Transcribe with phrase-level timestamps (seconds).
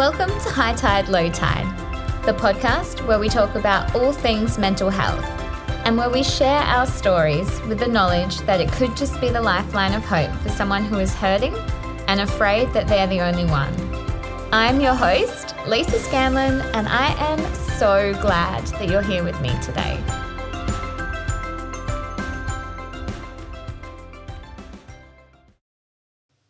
[0.00, 1.66] Welcome to High Tide, Low Tide,
[2.24, 5.22] the podcast where we talk about all things mental health
[5.84, 9.42] and where we share our stories with the knowledge that it could just be the
[9.42, 11.54] lifeline of hope for someone who is hurting
[12.08, 13.74] and afraid that they're the only one.
[14.54, 19.50] I'm your host, Lisa Scanlon, and I am so glad that you're here with me
[19.60, 20.02] today.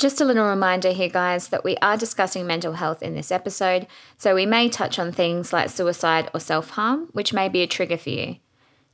[0.00, 3.86] Just a little reminder here, guys, that we are discussing mental health in this episode,
[4.16, 7.66] so we may touch on things like suicide or self harm, which may be a
[7.66, 8.36] trigger for you.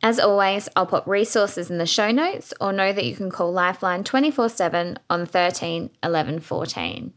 [0.03, 3.53] As always, I'll put resources in the show notes or know that you can call
[3.53, 7.13] Lifeline 24 7 on 13 11 14.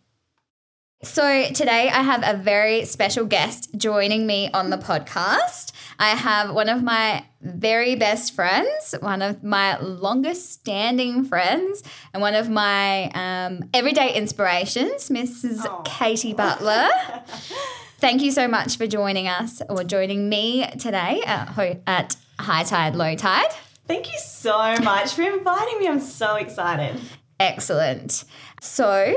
[1.01, 5.71] So, today I have a very special guest joining me on the podcast.
[5.97, 12.21] I have one of my very best friends, one of my longest standing friends, and
[12.21, 15.85] one of my um, everyday inspirations, Mrs.
[15.85, 16.89] Katie Butler.
[17.99, 22.63] Thank you so much for joining us or joining me today at, Ho- at High
[22.63, 23.51] Tide, Low Tide.
[23.87, 25.87] Thank you so much for inviting me.
[25.87, 26.99] I'm so excited.
[27.39, 28.25] Excellent.
[28.61, 29.15] So,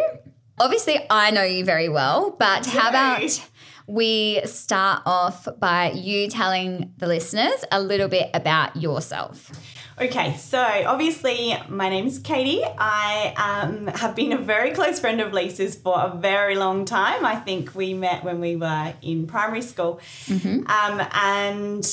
[0.58, 3.48] obviously, I know you very well, but how about
[3.86, 9.50] we start off by you telling the listeners a little bit about yourself?
[10.00, 12.64] Okay, so obviously, my name's Katie.
[12.64, 17.24] I um, have been a very close friend of Lisa's for a very long time.
[17.24, 20.00] I think we met when we were in primary school.
[20.66, 21.86] Um, and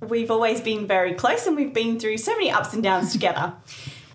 [0.00, 3.54] we've always been very close and we've been through so many ups and downs together.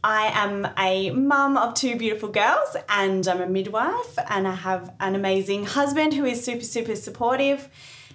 [0.03, 4.93] I am a mum of two beautiful girls and I'm a midwife and I have
[4.99, 7.69] an amazing husband who is super, super supportive.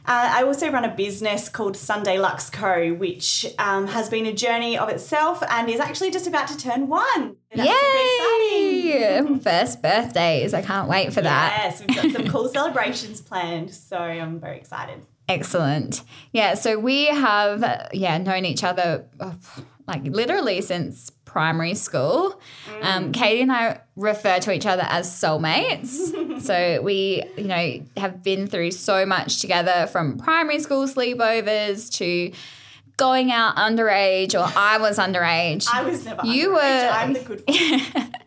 [0.06, 4.34] Uh, I also run a business called Sunday Luxe Co., which um, has been a
[4.34, 7.36] journey of itself and is actually just about to turn one.
[7.54, 7.70] That's.
[7.70, 9.38] Yay!
[9.42, 10.52] First birthdays.
[10.52, 11.58] I can't wait for that.
[11.64, 15.00] Yes, we've got some cool celebrations planned, so I'm very excited.
[15.28, 16.02] Excellent.
[16.32, 19.32] Yeah, so we have yeah known each other uh,
[19.86, 22.40] like literally since primary school.
[22.82, 26.40] Um, Katie and I refer to each other as soulmates.
[26.42, 32.32] so we you know have been through so much together from primary school sleepovers to
[32.96, 35.66] going out underage or I was underage.
[35.72, 36.54] I was never You underage.
[36.54, 38.12] were- I'm the good one.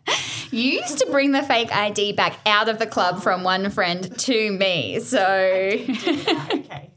[0.50, 4.17] You used to bring the fake ID back out of the club from one friend
[4.19, 5.00] to me.
[5.01, 6.89] So okay.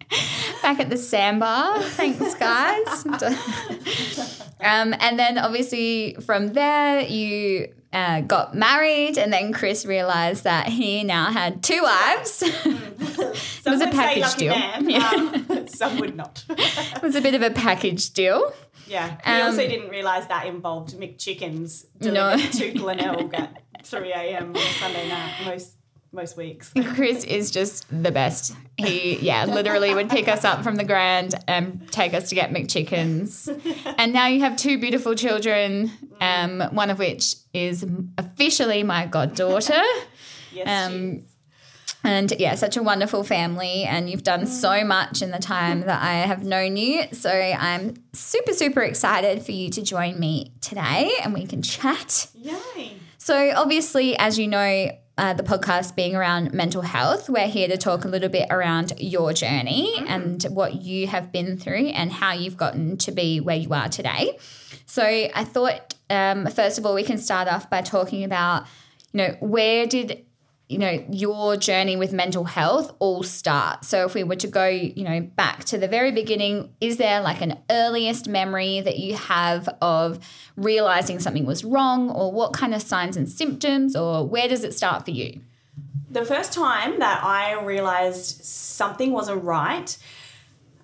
[0.62, 1.82] back at the sandbar.
[1.82, 3.04] Thanks, guys.
[4.60, 10.68] um, and then obviously from there, you uh, got married, and then Chris realized that
[10.68, 12.30] he now had two wives.
[13.62, 14.54] Some was a package deal.
[14.54, 15.10] Yeah.
[15.10, 16.44] um, some would not.
[16.48, 18.52] it was a bit of a package deal.
[18.86, 19.16] Yeah.
[19.26, 22.10] We Um, also didn't realise that involved McChickens No.
[22.36, 24.50] delivered to Glenelg at 3 a.m.
[24.50, 25.74] on a Sunday night most
[26.12, 26.72] most weeks.
[26.94, 28.54] Chris is just the best.
[28.76, 32.50] He, yeah, literally would pick us up from the grand and take us to get
[32.50, 33.48] McChickens.
[33.98, 35.90] And now you have two beautiful children,
[36.20, 37.84] um, one of which is
[38.18, 39.80] officially my goddaughter.
[40.52, 41.22] Yes, Um,
[42.02, 43.84] And yeah, such a wonderful family.
[43.84, 47.04] And you've done so much in the time that I have known you.
[47.12, 52.26] So I'm super, super excited for you to join me today and we can chat.
[52.34, 52.94] Yay.
[53.18, 57.76] So, obviously, as you know, uh, the podcast being around mental health, we're here to
[57.76, 62.32] talk a little bit around your journey and what you have been through and how
[62.32, 64.38] you've gotten to be where you are today.
[64.86, 68.64] So, I thought, um, first of all, we can start off by talking about,
[69.12, 70.24] you know, where did
[70.70, 73.84] you know your journey with mental health all start?
[73.84, 77.20] So if we were to go you know back to the very beginning is there
[77.20, 80.20] like an earliest memory that you have of
[80.56, 82.10] realizing something was wrong?
[82.10, 83.96] Or what kind of signs and symptoms?
[83.96, 85.40] Or where does it start for you?
[86.10, 89.96] The first time that I realised something wasn't right,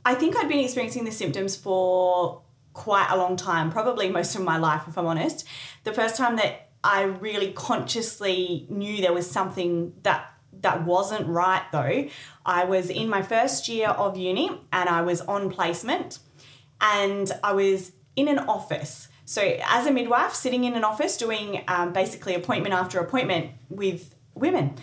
[0.04, 2.42] I think I'd been experiencing the symptoms for
[2.74, 5.44] quite a long time, probably most of my life, if I'm honest.
[5.84, 10.32] The first time that I really consciously knew there was something that
[10.62, 12.08] that wasn't right though,
[12.44, 16.18] I was in my first year of uni and I was on placement
[16.80, 19.08] and I was in an office.
[19.24, 24.14] So, as a midwife, sitting in an office doing um, basically appointment after appointment with
[24.34, 24.76] women.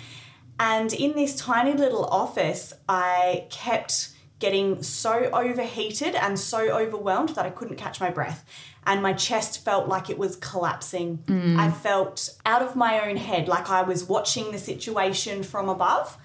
[0.59, 4.09] And in this tiny little office, I kept
[4.43, 8.43] getting so overheated and so overwhelmed that I couldn't catch my breath.
[8.85, 11.19] And my chest felt like it was collapsing.
[11.27, 11.57] Mm.
[11.57, 16.17] I felt out of my own head, like I was watching the situation from above.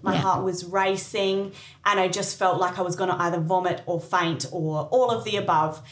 [0.00, 0.20] My Yeah.
[0.20, 1.38] heart was racing,
[1.84, 5.10] and I just felt like I was going to either vomit or faint or all
[5.10, 5.82] of the above.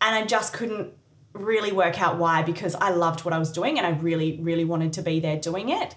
[0.00, 0.94] And I just couldn't
[1.34, 4.64] really work out why because I loved what I was doing and I really, really
[4.64, 5.94] wanted to be there doing it.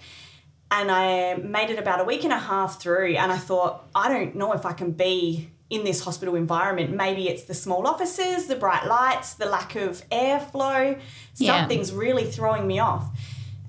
[0.69, 4.09] And I made it about a week and a half through, and I thought, I
[4.09, 6.93] don't know if I can be in this hospital environment.
[6.93, 10.99] Maybe it's the small offices, the bright lights, the lack of airflow.
[11.35, 11.59] Yeah.
[11.59, 13.05] Something's really throwing me off.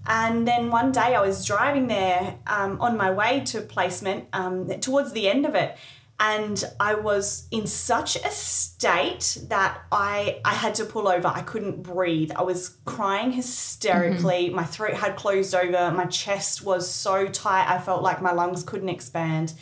[0.07, 4.69] And then one day I was driving there um, on my way to placement um,
[4.81, 5.77] towards the end of it.
[6.21, 11.29] And I was in such a state that I I had to pull over.
[11.29, 12.33] I couldn't breathe.
[12.35, 14.51] I was crying hysterically.
[14.51, 15.93] My throat had closed over.
[15.93, 17.73] My chest was so tight.
[17.73, 19.53] I felt like my lungs couldn't expand.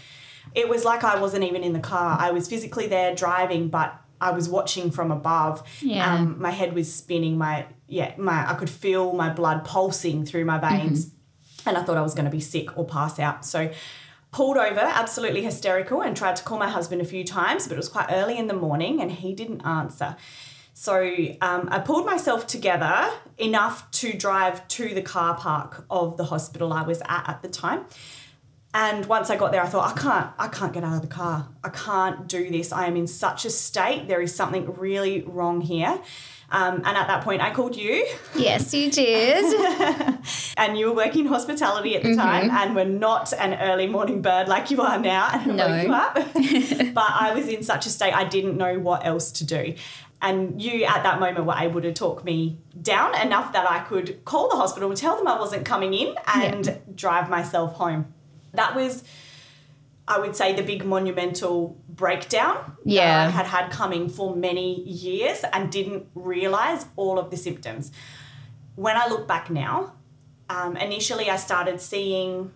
[0.55, 2.17] It was like I wasn't even in the car.
[2.19, 5.63] I was physically there driving, but I was watching from above.
[5.83, 6.15] Yeah.
[6.15, 7.37] Um, my head was spinning.
[7.37, 11.11] My yeah, my I could feel my blood pulsing through my veins,
[11.67, 13.45] and I thought I was going to be sick or pass out.
[13.45, 13.71] So
[14.37, 17.79] pulled over, absolutely hysterical, and tried to call my husband a few times, but it
[17.79, 20.15] was quite early in the morning, and he didn't answer.
[20.75, 20.95] So
[21.41, 26.71] um, I pulled myself together enough to drive to the car park of the hospital
[26.71, 27.87] I was at at the time.
[28.75, 31.15] And once I got there, I thought, I can't, I can't get out of the
[31.23, 31.49] car.
[31.65, 32.73] I can't do this.
[32.73, 34.07] I am in such a state.
[34.07, 35.99] There is something really wrong here.
[36.51, 38.07] Um, and at that point, I called you,
[38.37, 39.45] Yes, you did.
[40.57, 42.21] and you were working in hospitality at the Mm-hmm.
[42.21, 45.29] time, and were not an early morning bird like you are now.
[45.33, 45.67] And No.
[45.69, 46.15] woke you up.
[46.95, 49.75] but I was in such a state, I didn't know what else to do.
[50.23, 54.25] And you, at that moment, were able to talk me down enough that I could
[54.25, 58.13] call the hospital and tell them I wasn't coming in and drive myself home.
[58.55, 59.05] That was,
[60.09, 63.25] I would say, the big monumental breakdown Yeah.
[63.25, 67.91] that I had had coming for many years and didn't realize all of the symptoms.
[68.77, 69.93] When I look back now,
[70.49, 72.53] um, initially I started seeing,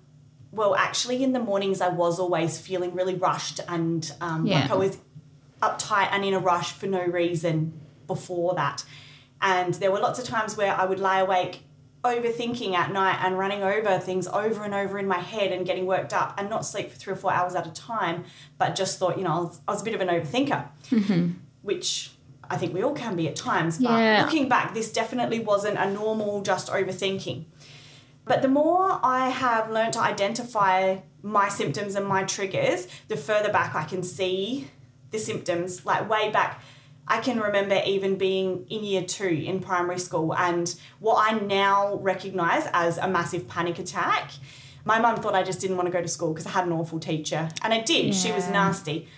[0.52, 4.60] well, actually, in the mornings I was always feeling really rushed and um, Yeah.
[4.62, 4.98] like I was
[5.60, 7.72] uptight and in a rush for no reason
[8.06, 8.84] before that.
[9.42, 11.64] And there were lots of times where I would lie awake
[12.02, 15.86] overthinking at night and running over things over and over in my head and getting
[15.86, 18.24] worked up and not sleep for three or four hours at a time,
[18.58, 21.30] but just thought, you know, I was, I was a bit of an overthinker, mm-hmm.
[21.62, 22.12] which
[22.48, 23.78] I think we all can be at times.
[23.78, 24.22] But Yeah.
[24.24, 27.44] looking back, this definitely wasn't a normal just overthinking.
[28.24, 33.52] But the more I have learned to identify my symptoms and my triggers, the further
[33.52, 34.68] back I can see
[35.10, 35.84] the symptoms.
[35.84, 36.62] Like way back,
[37.10, 41.96] I can remember even being in year two in primary school and what I now
[41.96, 44.30] recognize as a massive panic attack.
[44.84, 46.72] My mum thought I just didn't want to go to school because I had an
[46.72, 47.48] awful teacher.
[47.62, 49.08] And I did, she was nasty.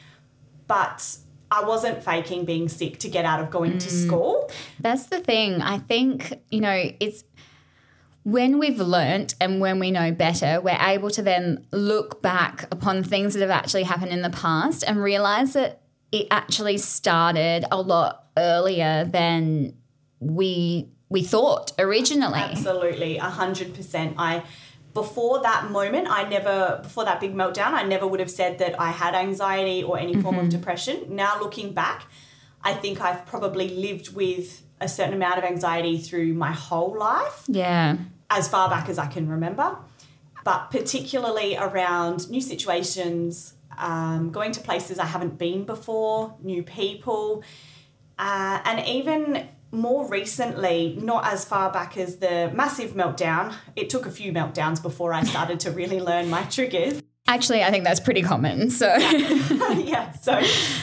[0.66, 1.18] But
[1.50, 4.06] I wasn't faking being sick to get out of going to mm.
[4.06, 4.50] school.
[4.80, 5.60] That's the thing.
[5.60, 7.24] I think, you know, it's
[8.22, 13.04] when we've learnt and when we know better, we're able to then look back upon
[13.04, 15.81] things that have actually happened in the past and realize that
[16.12, 19.74] it actually started a lot earlier than
[20.20, 22.38] we we thought originally.
[22.38, 24.14] Absolutely, a hundred percent.
[24.18, 24.44] I
[24.94, 28.78] before that moment, I never before that big meltdown, I never would have said that
[28.80, 30.50] I had anxiety or any form of mm-hmm.
[30.50, 31.06] depression.
[31.08, 32.06] Now looking back,
[32.62, 37.44] I think I've probably lived with a certain amount of anxiety through my whole life,
[37.46, 37.96] Yeah.
[38.28, 39.76] as far back as I can remember.
[40.44, 47.42] But particularly around new situations, um, going to places I haven't been before, new people,
[48.18, 54.06] uh, and even more recently, not as far back as the massive meltdown, it took
[54.06, 57.02] a few meltdowns before I started to really learn my triggers.
[57.26, 58.68] Actually, I think that's pretty common.
[58.68, 60.38] So yeah, so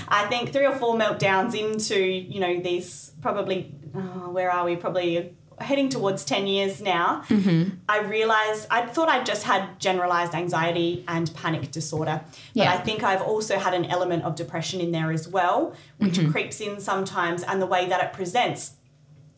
[0.08, 4.76] I think three or four meltdowns into, you know, these probably, oh, where are we?
[4.76, 7.24] Probably heading towards 10 years now.
[7.28, 7.76] Mm-hmm.
[7.88, 12.22] I realized, I thought I just had generalized anxiety and panic disorder.
[12.24, 12.74] But Yeah.
[12.74, 16.32] I think I've also had an element of depression in there as well, which mm-hmm.
[16.32, 18.74] creeps in sometimes, and the way that it presents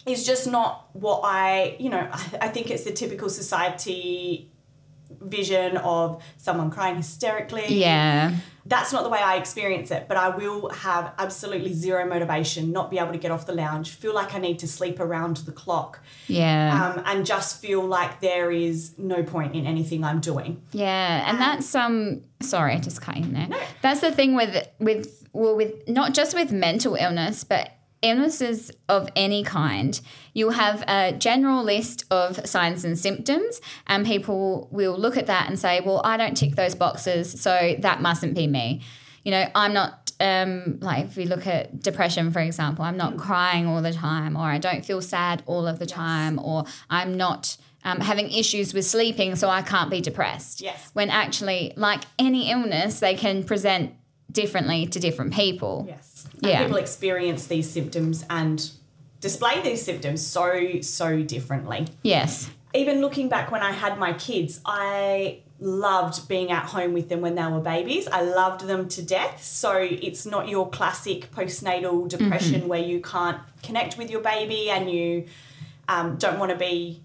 [0.06, 4.52] is just not what I, you know, I, I think it's the typical society
[5.22, 7.66] vision of someone crying hysterically.
[7.70, 8.36] yeah.
[8.64, 12.92] That's not the way I experience it, but I will have absolutely zero motivation, not
[12.92, 15.52] be able to get off the lounge, feel like I need to sleep around the
[15.52, 16.94] clock, Yeah.
[16.96, 20.62] um, and just feel like there is no point in anything I'm doing.
[20.74, 23.50] Yeah, and that's um sorry, I just cut in there.
[23.82, 27.72] That's the thing with with well with not just with mental illness, but
[28.02, 30.00] illnesses of any kind.
[30.34, 35.50] You'll have a general list of signs and symptoms, and people will look at that
[35.50, 38.82] and say, "Well, I don't tick those boxes, so that mustn't be me."
[39.24, 43.18] You know, I'm not um, like if we look at depression, for example, I'm not
[43.18, 47.18] crying all the time, or I don't feel sad all of the time, or I'm
[47.18, 50.62] not um, having issues with sleeping, so I can't be depressed.
[50.62, 50.92] Yes.
[50.94, 53.94] When actually, like any illness, they can present
[54.32, 55.86] differently to different people.
[55.88, 56.28] Yes.
[56.42, 56.64] And Yeah.
[56.64, 58.70] people experience these symptoms and
[59.20, 61.88] display these symptoms so, so differently.
[62.04, 62.50] Yes.
[62.74, 67.22] Even looking back when I had my kids, I loved being at home with them
[67.22, 68.08] when they were babies.
[68.08, 69.44] I loved them to death.
[69.44, 74.90] So it's not your classic postnatal depression where you can't connect with your baby and
[74.90, 75.26] you
[75.88, 77.02] um, don't want to be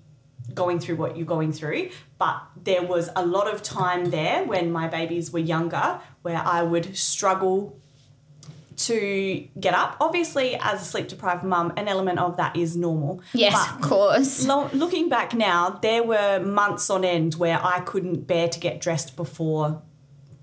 [0.57, 1.91] going through what you're going through.
[2.19, 6.63] But there was a lot of time there when my babies were younger where I
[6.65, 7.79] would struggle
[8.77, 9.97] to get up.
[10.01, 13.23] Obviously, as a sleep deprived mum, an element of that is normal.
[13.33, 14.45] Yes, But of course.
[14.51, 18.81] Lo- looking back now, there were months on end where I couldn't bear to get
[18.81, 19.83] dressed before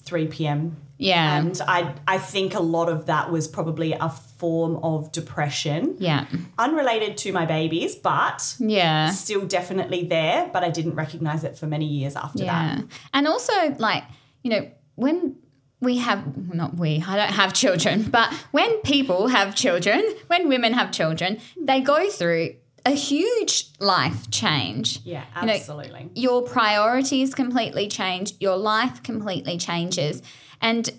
[0.03, 0.77] 3 p.m.
[0.97, 1.37] Yeah.
[1.39, 6.25] And I, I think a lot of that was probably a form of depression, yeah.
[6.57, 9.09] unrelated to my babies, but Yeah.
[9.09, 10.49] still definitely there.
[10.53, 12.75] But I didn't recognize it for many years after Yeah.
[12.75, 12.85] that.
[13.13, 14.03] And also, like,
[14.43, 15.35] you know, when
[15.81, 20.73] we have, not we, I don't have children, but when people have children, when women
[20.73, 24.99] have children, they go through a huge life change.
[25.05, 26.09] Yeah, You know, absolutely.
[26.15, 30.21] Your priorities completely change, your life completely changes.
[30.63, 30.89] And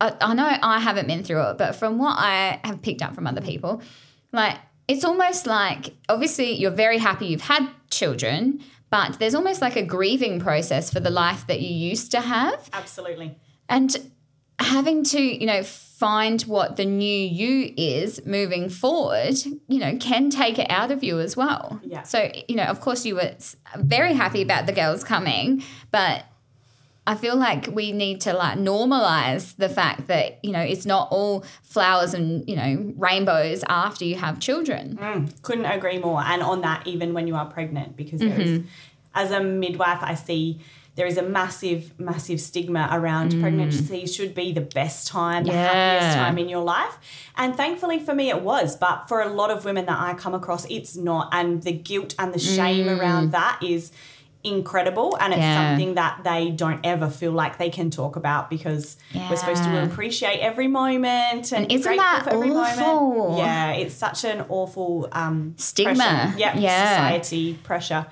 [0.00, 3.14] I, I know I haven't been through it, but from what I have picked up
[3.14, 3.82] from other people,
[4.32, 4.56] like
[4.88, 9.84] it's almost like obviously you're very happy you've had children, but there's almost like a
[9.84, 12.68] grieving process for the life that you used to have.
[12.72, 13.36] absolutely.
[13.68, 14.10] And
[14.58, 19.34] having to, you know, find what the new you is moving forward,
[19.68, 21.80] you know, can take it out of you as well.
[21.84, 22.02] Yeah.
[22.02, 23.34] So, you know, of course you were
[23.76, 26.24] very happy about the girls coming, but
[27.08, 31.08] I feel like we need to like normalize the fact that, you know, it's not
[31.10, 34.98] all flowers and, you know, rainbows after you have children.
[35.00, 36.20] Mm, couldn't agree more.
[36.22, 38.66] And on that, even when you are pregnant, because is, mm-hmm.
[39.14, 40.60] as a midwife, I see
[40.96, 43.40] there is a massive, massive stigma around mm.
[43.40, 46.98] pregnancy should be the best time, the happiest time in your life.
[47.38, 48.76] And thankfully for me, it was.
[48.76, 51.30] But for a lot of women that I come across, it's not.
[51.32, 53.00] And the guilt and the shame mm.
[53.00, 53.92] around that is
[54.48, 55.54] incredible and it's Yeah.
[55.54, 59.82] something that they don't ever feel like they can talk about because we're supposed to
[59.82, 63.28] appreciate every moment and, And isn't that awful?
[63.28, 66.34] moment yeah it's such an awful um Stigma.
[66.36, 66.88] Yep, Yeah.
[66.88, 68.06] society pressure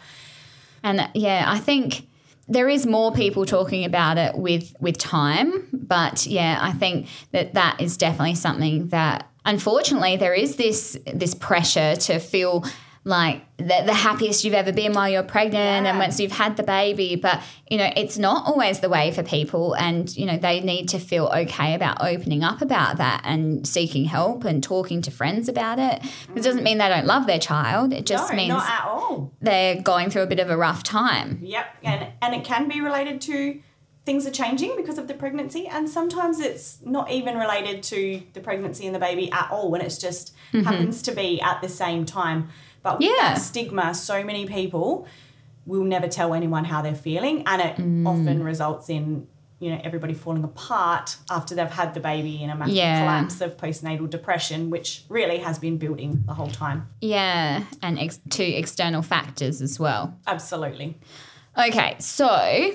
[0.83, 2.07] And yeah, I think
[2.49, 7.55] there is more people talking about it with with time, but yeah, I think that
[7.55, 12.65] that is definitely something that unfortunately there is this this pressure to feel
[13.07, 16.65] like the, the happiest you've ever been while you're pregnant and once you've had the
[16.65, 17.15] baby.
[17.15, 20.89] But you know it's not always the way for people and you know they need
[20.89, 25.49] to feel okay about opening up about that and seeking help and talking to friends
[25.49, 26.03] about it.
[26.35, 27.93] It doesn't mean they don't love their child.
[27.93, 29.33] It just no means not at all.
[29.41, 31.39] they're going through a bit of a rough time.
[31.43, 33.61] Yep, and and it can be related to
[34.05, 38.41] things are changing because of the pregnancy, and sometimes it's not even related to the
[38.41, 40.65] pregnancy and the baby at all, when it's just mm-hmm.
[40.65, 42.49] happens to be at the same time.
[42.87, 43.09] But with.
[43.19, 43.35] Yeah.
[43.35, 45.07] stigma, so many people
[45.67, 48.07] will never tell anyone how they're feeling, and it Mm.
[48.07, 49.27] often results in
[49.59, 53.01] you know everybody falling apart after they've had the baby in a massive Yeah.
[53.01, 56.87] collapse of postnatal depression, which really has been building the whole time.
[57.01, 60.15] Yeah, and ex- to external factors as well.
[60.27, 60.97] Absolutely.
[61.59, 62.73] Okay, so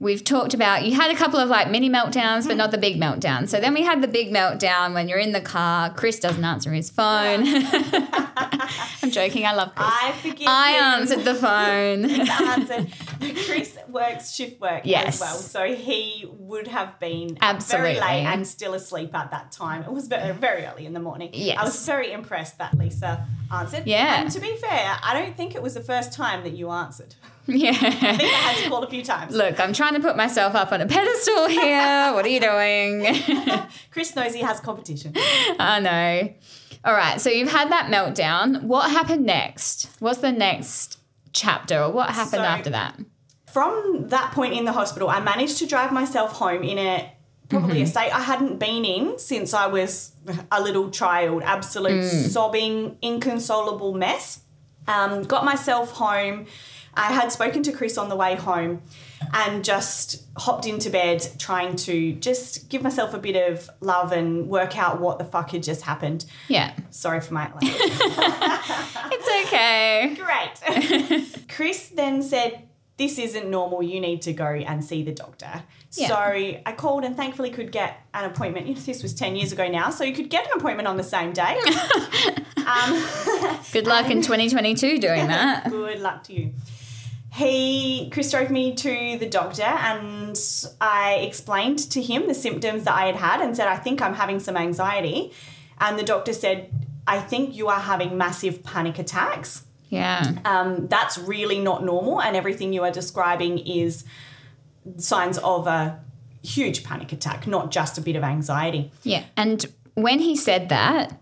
[0.00, 3.00] we've talked about you had a couple of like mini meltdowns, but not the big
[3.00, 3.48] meltdown.
[3.48, 5.90] So then we had the big meltdown when you're in the car.
[5.94, 7.44] Chris doesn't answer his phone.
[7.46, 9.46] I'm joking.
[9.46, 9.88] I love Chris.
[9.90, 10.82] I forgive I him.
[10.84, 12.04] answered the phone.
[12.10, 12.92] answered.
[13.46, 15.14] Chris works shift work Yes.
[15.16, 17.94] as well, so he would have been Absolutely.
[17.94, 19.82] very late and still asleep at that time.
[19.82, 21.30] It was very, uh, very early in the morning.
[21.32, 21.58] Yes.
[21.58, 23.84] I was very impressed that Lisa answered.
[23.86, 24.20] Yeah.
[24.20, 27.14] And to be fair, I don't think it was the first time that you answered.
[27.48, 27.72] I yeah.
[27.72, 29.34] think I had to a few times.
[29.34, 32.12] Look, I'm trying to put myself up on a pedestal here.
[32.14, 33.14] What are you doing?
[33.90, 35.12] Chris knows he has competition.
[35.58, 36.34] I know.
[36.84, 38.62] All right, so you've had that meltdown.
[38.62, 39.88] What happened next?
[40.00, 40.98] What's the next
[41.32, 42.98] chapter, or what happened So- after that?
[43.52, 47.12] From that point in the hospital, I managed to drive myself home in a
[47.48, 50.10] probably a state I hadn't been in since I was
[50.50, 51.42] a little child.
[51.44, 54.40] Absolute sobbing, inconsolable mess.
[54.88, 56.46] Um, got myself home.
[56.96, 58.82] I had spoken to Chris on the way home
[59.32, 64.48] and just hopped into bed trying to just give myself a bit of love and
[64.48, 66.24] work out what the fuck had just happened.
[66.48, 67.72] Yeah, Sorry for my language.
[69.12, 70.16] it's okay.
[70.16, 71.44] Great.
[71.48, 73.82] Chris then said, This isn't normal.
[73.82, 75.62] You need to go and see the doctor.
[75.92, 76.08] Yeah.
[76.08, 78.66] So I called and thankfully could get an appointment.
[78.66, 80.96] You know, this was 10 years ago now, so you could get an appointment on
[80.96, 81.56] the same day.
[82.56, 83.04] um,
[83.72, 85.70] Good luck in 2022 doing that.
[85.70, 86.52] good luck to you.
[87.34, 90.40] He, Chris drove me to the doctor and
[90.80, 94.14] I explained to him the symptoms that I had had and said, I think I'm
[94.14, 95.32] having some anxiety.
[95.80, 96.70] And the doctor said,
[97.06, 99.64] I think you are having massive panic attacks.
[99.88, 100.32] Yeah.
[100.44, 104.04] Um, that's really not normal, and everything you are describing is
[104.96, 106.00] signs of a
[106.42, 108.90] huge panic attack, not just a bit of anxiety.
[109.02, 109.24] Yeah.
[109.36, 111.20] And when he said that,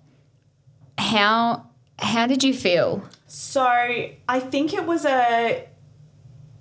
[0.96, 1.66] how
[1.98, 3.02] how did you feel?
[3.26, 5.68] So I think it was a.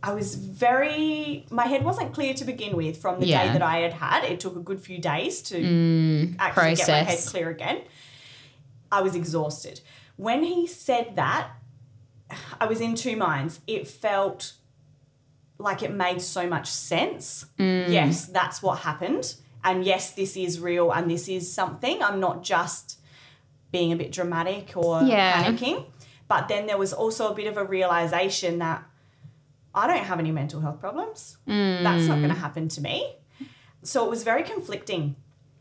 [0.03, 1.45] I was very.
[1.51, 3.45] My head wasn't clear to begin with from the Yeah.
[3.47, 4.23] day that I had had.
[4.23, 5.55] It took a good few days to
[6.39, 7.81] actually get my head clear again.
[8.91, 9.81] I was exhausted.
[10.17, 11.49] When he said that,
[12.59, 13.59] I was in two minds.
[13.67, 14.53] It felt
[15.57, 17.45] like it made so much sense.
[17.59, 17.89] Mm.
[17.91, 19.35] Yes, that's what happened.
[19.63, 22.01] And yes, this is real and this is something.
[22.01, 22.99] I'm not just
[23.71, 25.43] being a bit dramatic or Yeah.
[25.43, 25.85] panicking.
[26.27, 28.83] But then there was also a bit of a realization that
[29.73, 31.37] I don't have any mental health problems.
[31.47, 32.33] That's not going Mm.
[32.33, 33.15] to happen to me.
[33.83, 35.15] So it was very conflicting.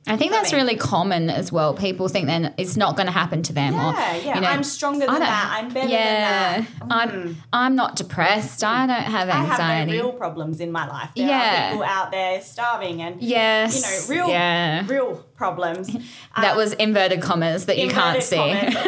[0.06, 1.74] I think that's really common as well.
[1.74, 3.74] People think then it's not going to happen to them.
[3.74, 4.34] or, Yeah, yeah.
[4.34, 5.56] you know, I'm stronger than that.
[5.58, 6.94] I'm better yeah, than that.
[6.96, 8.64] I'm I'm not depressed.
[8.64, 9.62] I don't have anxiety.
[9.62, 11.10] I have no real problems in my life.
[11.14, 11.66] There Yeah.
[11.66, 15.88] are people out there starving and yes, you know, real Yeah, real problems.
[16.36, 18.38] that Um, was inverted commas that you can't see.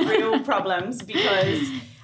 [0.09, 1.61] real problems because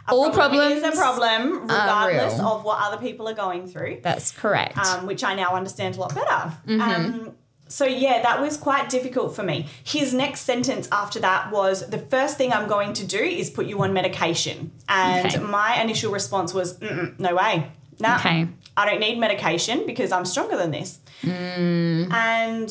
[0.09, 2.47] a All problem is a problems problem regardless real.
[2.49, 3.99] of what other people are going through.
[4.03, 4.79] That's correct.
[4.79, 6.53] um, which I now understand a lot better.
[6.67, 6.81] Mm-hmm.
[6.81, 7.33] Um,
[7.69, 9.67] so yeah, that was quite difficult for me.
[9.85, 13.67] His next sentence after that was, "The first thing I'm going to do is put
[13.67, 15.39] you on medication." And Okay.
[15.39, 18.49] my initial response was, Mm-mm, "No way, no, Okay.
[18.77, 22.11] I don't need medication because I'm stronger than this." Mm.
[22.13, 22.71] And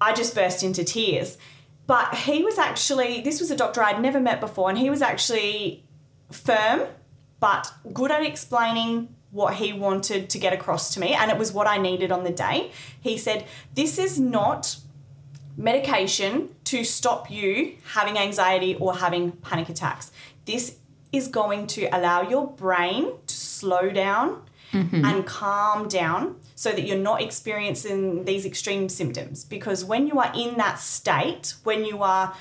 [0.00, 1.36] I just burst into tears.
[1.86, 5.02] But he was actually, this was a doctor I'd never met before, and he was
[5.02, 5.84] actually
[6.30, 6.88] firm
[7.38, 11.52] but good at explaining what he wanted to get across to me and it was
[11.52, 12.70] what I needed on the day.
[13.00, 14.78] He said, "This is not
[15.56, 20.10] medication to stop you having anxiety or having panic attacks.
[20.44, 20.76] This
[21.12, 24.42] is going to allow your brain to slow down
[24.72, 25.04] mm-hmm.
[25.04, 30.32] and calm down so that you're not experiencing these extreme symptoms because when you are
[30.34, 32.34] in that state, when you are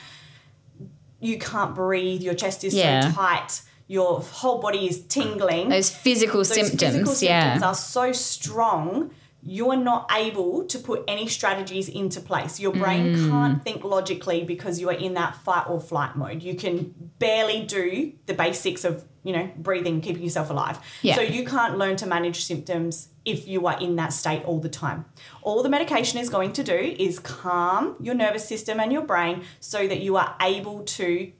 [1.22, 3.10] you can't breathe, your chest is Yeah.
[3.10, 5.70] so tight, your whole body is tingling.
[5.70, 7.54] Those physical Those symptoms, physical yeah.
[7.54, 9.12] symptoms are so strong,
[9.48, 12.60] you are not able to put any strategies into place.
[12.60, 13.30] Your brain Mm.
[13.30, 16.42] can't think logically because you are in that fight or flight mode.
[16.42, 20.80] You can barely do the basics of, you know, breathing, keeping yourself alive.
[21.04, 21.14] Yeah.
[21.14, 24.70] So you can't learn to manage symptoms if you are in that state all the
[24.70, 25.06] time.
[25.44, 29.44] All the medication is going to do is calm your nervous system and your brain
[29.60, 31.32] so that you are able to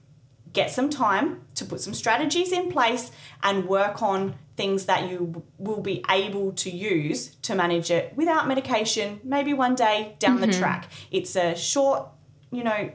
[0.56, 3.12] get some time to put some strategies in place
[3.44, 8.48] and work on things that you will be able to use to manage it without
[8.48, 10.60] medication, maybe one day down the mm-hmm.
[10.60, 10.90] track.
[11.12, 12.08] It's a short,
[12.52, 12.92] you know,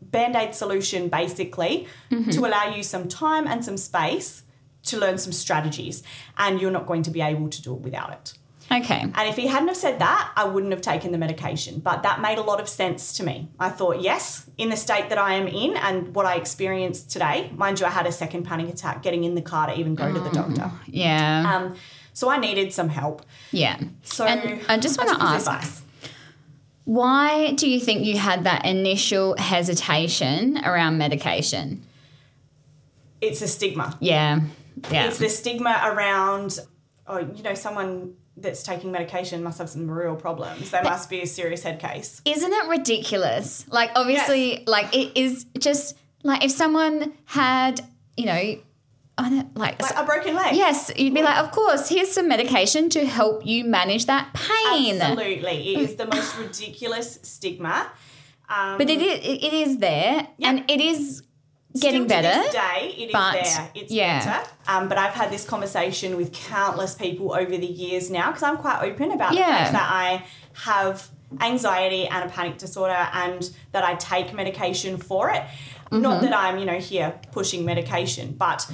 [0.00, 2.30] band aid solution basically mm-hmm.
[2.30, 4.42] to allow you some time and some space
[4.84, 6.02] to learn some strategies,
[6.36, 8.34] and you're not going to be able to do it without it.
[8.72, 9.00] Okay.
[9.02, 11.80] And if he hadn't have said that, I wouldn't have taken the medication.
[11.80, 13.48] But that made a lot of sense to me.
[13.60, 17.50] I thought, yes, in the state that I am in and what I experienced today,
[17.54, 20.12] mind you, I had a second panic attack getting in the car to even go
[20.12, 20.70] to the doctor.
[20.86, 21.54] Yeah.
[21.54, 21.76] Um,
[22.14, 23.22] so I needed some help.
[23.50, 23.78] yeah.
[24.02, 25.82] So And I just wanna ask- advice.
[26.84, 31.84] Why do you think you had that initial hesitation around medication?
[33.20, 33.96] It's a stigma.
[34.00, 34.40] Yeah.
[34.90, 35.04] Yeah.
[35.06, 36.58] It's the stigma around,
[37.06, 40.70] oh, you know, someone that's taking medication must have some real problems.
[40.70, 42.22] They must be a serious head case.
[42.24, 43.66] Isn't it ridiculous?
[43.68, 47.80] Like, obviously, like, it is just like if someone had,
[48.16, 48.56] you know,
[49.18, 50.56] I don't, like, Like a broken leg.
[50.56, 55.00] yes, you'd be like, of course, here's some medication to help you manage that pain.
[55.00, 55.74] Absolutely.
[55.74, 57.90] It is the most ridiculous stigma.
[58.48, 61.22] Um, But it is, it is there and it is
[61.80, 62.52] getting Still better.
[62.52, 63.70] day, it is but, there.
[63.74, 64.24] It's yeah.
[64.24, 64.50] better.
[64.68, 68.58] Um, but I've had this conversation with countless people over the years now because I'm
[68.58, 70.24] quite open about the fact that I
[70.64, 71.08] have
[71.40, 75.42] anxiety and a panic disorder and that I take medication for it.
[75.42, 76.00] Mm-hmm.
[76.02, 78.70] Not that I'm, you know, here pushing medication, but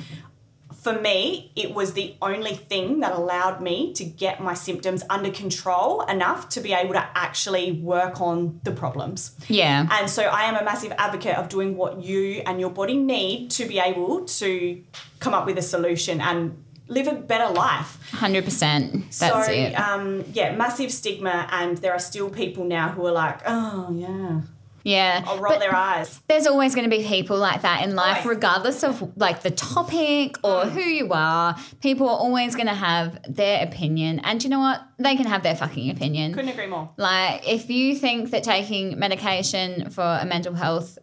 [0.88, 5.30] for me, it was the only thing that allowed me to get my symptoms under
[5.30, 9.36] control enough to be able to actually work on the problems.
[9.48, 9.86] Yeah.
[9.90, 13.50] And so I am a massive advocate of doing what you and your body need
[13.52, 14.82] to be able to
[15.20, 17.98] come up with a solution and live a better life.
[18.12, 19.18] 100%.
[19.18, 19.74] That's so, it.
[19.74, 24.40] Um, yeah, massive stigma, and there are still people now who are like, oh, yeah,
[24.88, 25.22] yeah.
[25.26, 26.20] I'll roll But their eyes.
[26.28, 28.36] there's always going to be people like that in life, Always.
[28.36, 30.70] regardless of like the topic or Mm.
[30.70, 31.56] who you are.
[31.80, 34.20] People are always going to have their opinion.
[34.20, 34.80] And you know what?
[34.98, 36.32] They can have their fucking opinion.
[36.34, 36.90] Couldn't agree more.
[36.96, 40.98] Like, if you think that taking medication for a mental health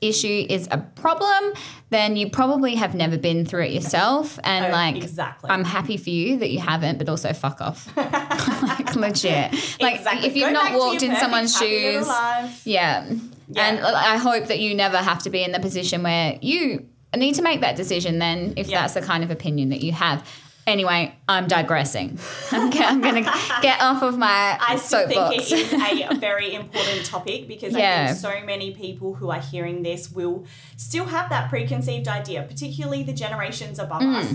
[0.00, 1.52] issue is a problem,
[1.90, 4.38] then you probably have never been through it yourself.
[4.44, 5.48] And Oh, like, exactly.
[5.50, 7.88] I'm happy for you that you haven't, but also fuck off.
[7.96, 9.52] like, legit.
[9.80, 10.26] Like, Exactly.
[10.28, 12.06] if you've Go not walked in someone's shoes,
[12.64, 13.10] yeah.
[13.46, 13.68] Yeah.
[13.68, 17.34] And I hope that you never have to be in the position where you need
[17.36, 18.80] to make that decision then if Yeah.
[18.82, 20.28] that's the kind of opinion that you have.
[20.66, 22.18] Anyway, I'm digressing.
[22.50, 25.72] I'm, g- I'm going to get off of my I still think it is
[26.10, 30.46] a very important topic because I think so many people who are hearing this will
[30.76, 34.14] still have that preconceived idea, particularly the generations above Mm.
[34.16, 34.34] us,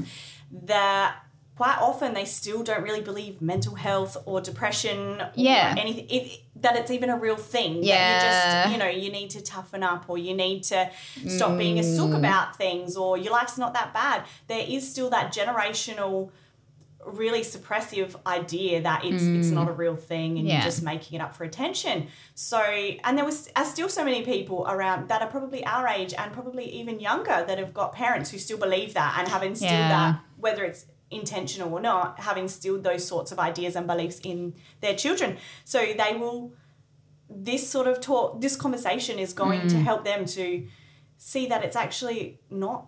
[0.65, 1.15] that
[1.55, 5.75] quite often they still don't really believe mental health or depression or Yeah.
[5.77, 7.75] anything it, that it's even a real thing.
[7.81, 8.15] That Yeah.
[8.15, 10.89] you just, you know, you need to toughen up or you need to
[11.27, 12.17] stop being a sook Mm.
[12.19, 14.23] about things or your life's not that bad.
[14.47, 16.31] There is still that generational
[17.05, 20.49] really suppressive idea that it's it's not a real thing and Mm.
[20.49, 20.55] Yeah.
[20.55, 22.07] you're just making it up for attention.
[22.35, 26.13] So and there was are still so many people around that are probably our age
[26.13, 29.71] and probably even younger that have got parents who still believe that and have instilled
[29.71, 29.87] Yeah.
[29.89, 34.53] that whether it's intentional or not have instilled those sorts of ideas and beliefs in
[34.81, 35.37] their children.
[35.65, 36.53] So they will
[37.29, 39.69] this sort of talk this conversation is going Mm.
[39.69, 40.65] to help them to
[41.17, 42.87] see that it's actually not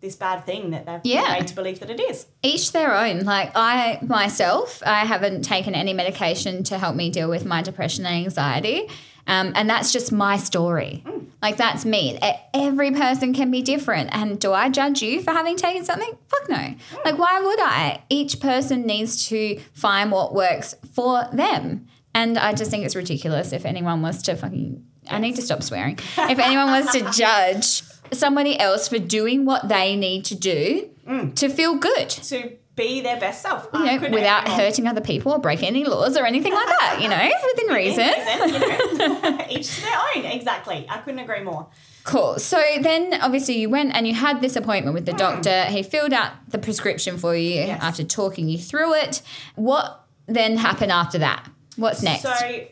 [0.00, 1.32] this bad thing that they've Yeah.
[1.32, 2.26] made to believe that it is.
[2.42, 3.20] each their own.
[3.20, 8.06] Like I myself, I haven't taken any medication to help me deal with my depression
[8.06, 8.88] and anxiety.
[9.26, 11.02] Um, and that's just my story.
[11.04, 11.26] Mm.
[11.42, 12.18] Like that's me.
[12.54, 14.10] Every person can be different.
[14.12, 16.16] And do I judge you for having taken something?
[16.28, 16.56] Fuck no.
[16.56, 17.04] Mm.
[17.04, 18.02] Like why would I?
[18.08, 21.86] Each person needs to find what works for them.
[22.14, 25.62] And I just think it's ridiculous if anyone was to fucking I need to stop
[25.62, 25.98] swearing.
[26.18, 31.34] If anyone was to judge somebody else for doing what they need to do mm.
[31.36, 33.68] to feel good to be their best self.
[33.72, 37.08] you know, without hurting other people or breaking any laws or anything like that, you
[37.08, 38.04] know, within reason.
[38.04, 40.24] you know, each to their own.
[40.26, 40.86] Exactly.
[40.88, 41.66] I couldn't agree more.
[42.04, 42.38] Cool.
[42.38, 45.18] So then obviously you went and you had this appointment with the hmm.
[45.18, 45.64] doctor.
[45.64, 47.82] He filled out the prescription for you Yes.
[47.82, 49.22] after talking you through it.
[49.54, 51.48] What then happened after that?
[51.76, 52.22] What's next?
[52.22, 52.66] So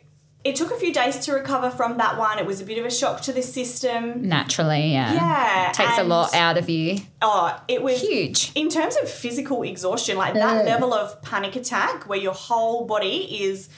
[0.44, 2.38] it took a few days to recover from that one.
[2.38, 4.28] It was a bit of a shock to the system.
[4.28, 5.14] Naturally, yeah.
[5.14, 5.72] Yeah.
[5.72, 6.98] Takes a lot out of you.
[7.22, 8.52] Oh, it was Huge.
[8.54, 10.66] in terms of physical exhaustion, like that Mm.
[10.66, 13.68] level of panic attack where your whole body is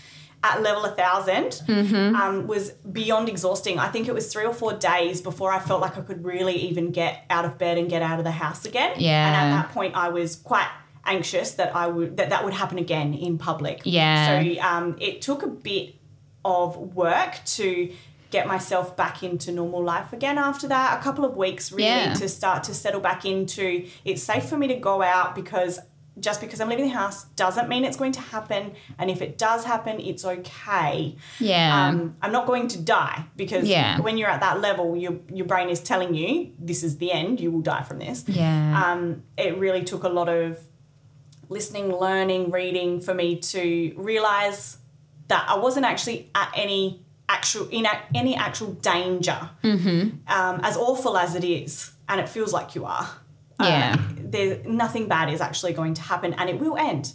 [0.42, 2.14] at level 1000 Mm-hmm.
[2.16, 3.78] um, was beyond exhausting.
[3.78, 6.54] I think it was three or four days before I felt like I could really
[6.68, 8.92] even get out of bed and get out of the house again.
[8.98, 9.26] Yeah.
[9.26, 10.68] And at that point, I was quite
[11.04, 13.82] anxious that I would that that would happen again in public.
[13.84, 14.42] Yeah.
[14.42, 15.94] So um, it took a bit
[16.54, 17.90] of work to
[18.30, 22.14] get myself back into normal life again after that a couple of weeks really Yeah.
[22.14, 23.66] to start to settle back into
[24.04, 25.78] it's safe for me to go out because
[26.18, 29.32] just because I'm leaving the house doesn't mean it's going to happen and if it
[29.38, 31.88] does happen it's okay Yeah.
[31.88, 34.00] um, I'm not going to die because Yeah.
[34.00, 37.32] when you're at that level your your brain is telling you this is the end
[37.42, 38.82] you will die from this yeah.
[38.82, 40.58] um, it really took a lot of
[41.48, 44.78] listening, learning, reading for me to realize
[45.28, 49.50] that I wasn't actually at any actual in a, any actual danger.
[49.62, 50.30] Mm-hmm.
[50.32, 53.08] Um, as awful as it is, and it feels like you are.
[53.60, 53.96] Yeah.
[53.98, 57.12] Uh, there, nothing bad is actually going to happen, and it will end.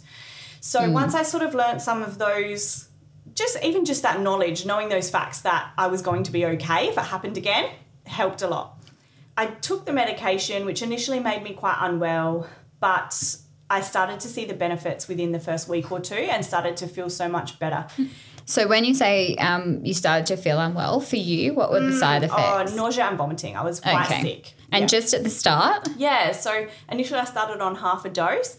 [0.60, 2.88] So once I sort of learned some of those,
[3.34, 6.88] just even just that knowledge, knowing those facts that I was going to be okay
[6.88, 7.70] if it happened again,
[8.06, 8.78] helped a lot.
[9.36, 12.46] I took the medication, which initially made me quite unwell,
[12.78, 13.36] but
[13.76, 16.86] I started to see the benefits within the first week or two and started to
[16.86, 17.86] feel so much better.
[18.44, 21.96] so when you say um, you started to feel unwell, for you, what were the
[22.04, 22.74] side Oh, effects?
[22.80, 23.56] nausea and vomiting.
[23.56, 24.22] I was quite Okay.
[24.22, 24.44] sick.
[24.74, 24.86] and Yeah.
[24.96, 25.80] just at the start?
[25.98, 26.52] Yeah, so
[26.90, 28.56] initially I started on half a dose,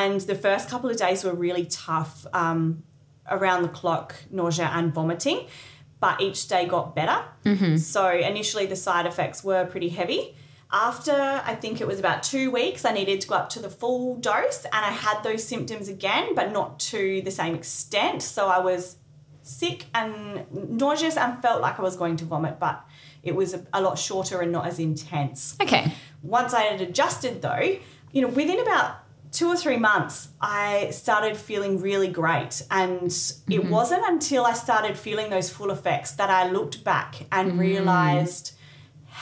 [0.00, 2.82] and the first couple of days were really tough, um,
[3.30, 5.40] around the clock nausea and vomiting,
[6.00, 7.18] but each day got better.
[7.78, 10.34] So initially the side effects were pretty heavy.
[10.70, 13.70] After I think it was about two weeks, I needed to go up to the
[13.70, 18.22] full dose, and I had those symptoms again, but not to the same extent.
[18.22, 18.96] So I was
[19.42, 22.84] sick and nauseous and felt like I was going to vomit, but
[23.22, 25.92] it was a, a lot shorter and not as intense Okay.
[26.22, 27.78] once I had adjusted though,
[28.12, 28.98] you know, within about
[29.32, 32.62] two or three months, I started feeling really great.
[32.70, 33.70] And it mm-hmm.
[33.70, 37.58] wasn't until I started feeling those full effects that I looked back and mm.
[37.58, 38.52] realized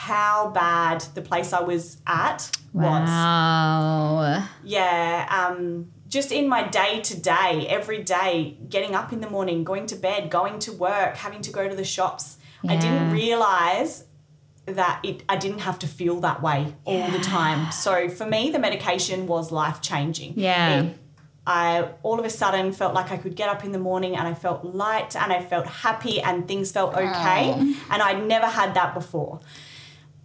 [0.07, 3.09] how bad the place I was at was.
[3.09, 4.47] Wow.
[4.63, 5.27] Yeah.
[5.29, 9.85] Um, just in my day to day, every day, getting up in the morning, going
[9.87, 12.37] to bed, going to work, having to go to the shops.
[12.67, 14.05] I didn't realize
[14.65, 17.71] that it I didn't have to feel that way all the time.
[17.71, 20.33] So for me, the medication was life changing.
[20.35, 20.89] Yeah.
[21.45, 24.27] I all of a sudden felt like I could get up in the morning and
[24.27, 27.53] I felt light and I felt happy and things felt okay.
[27.55, 27.75] Oh.
[27.89, 29.39] And I'd never had that before.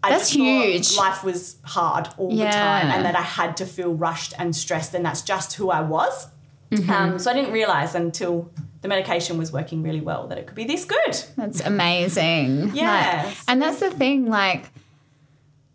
[0.02, 0.96] I That's just huge.
[0.96, 4.94] Life was hard all the time, and that I had to feel rushed and stressed,
[4.94, 6.26] and that's just who I was.
[6.72, 6.90] Mm-hmm.
[6.90, 10.56] Um, so I didn't realize until the medication was working really well that it could
[10.56, 11.22] be this good.
[11.36, 12.70] That's amazing.
[12.74, 13.24] yeah.
[13.26, 14.70] Like- and that's the thing, like,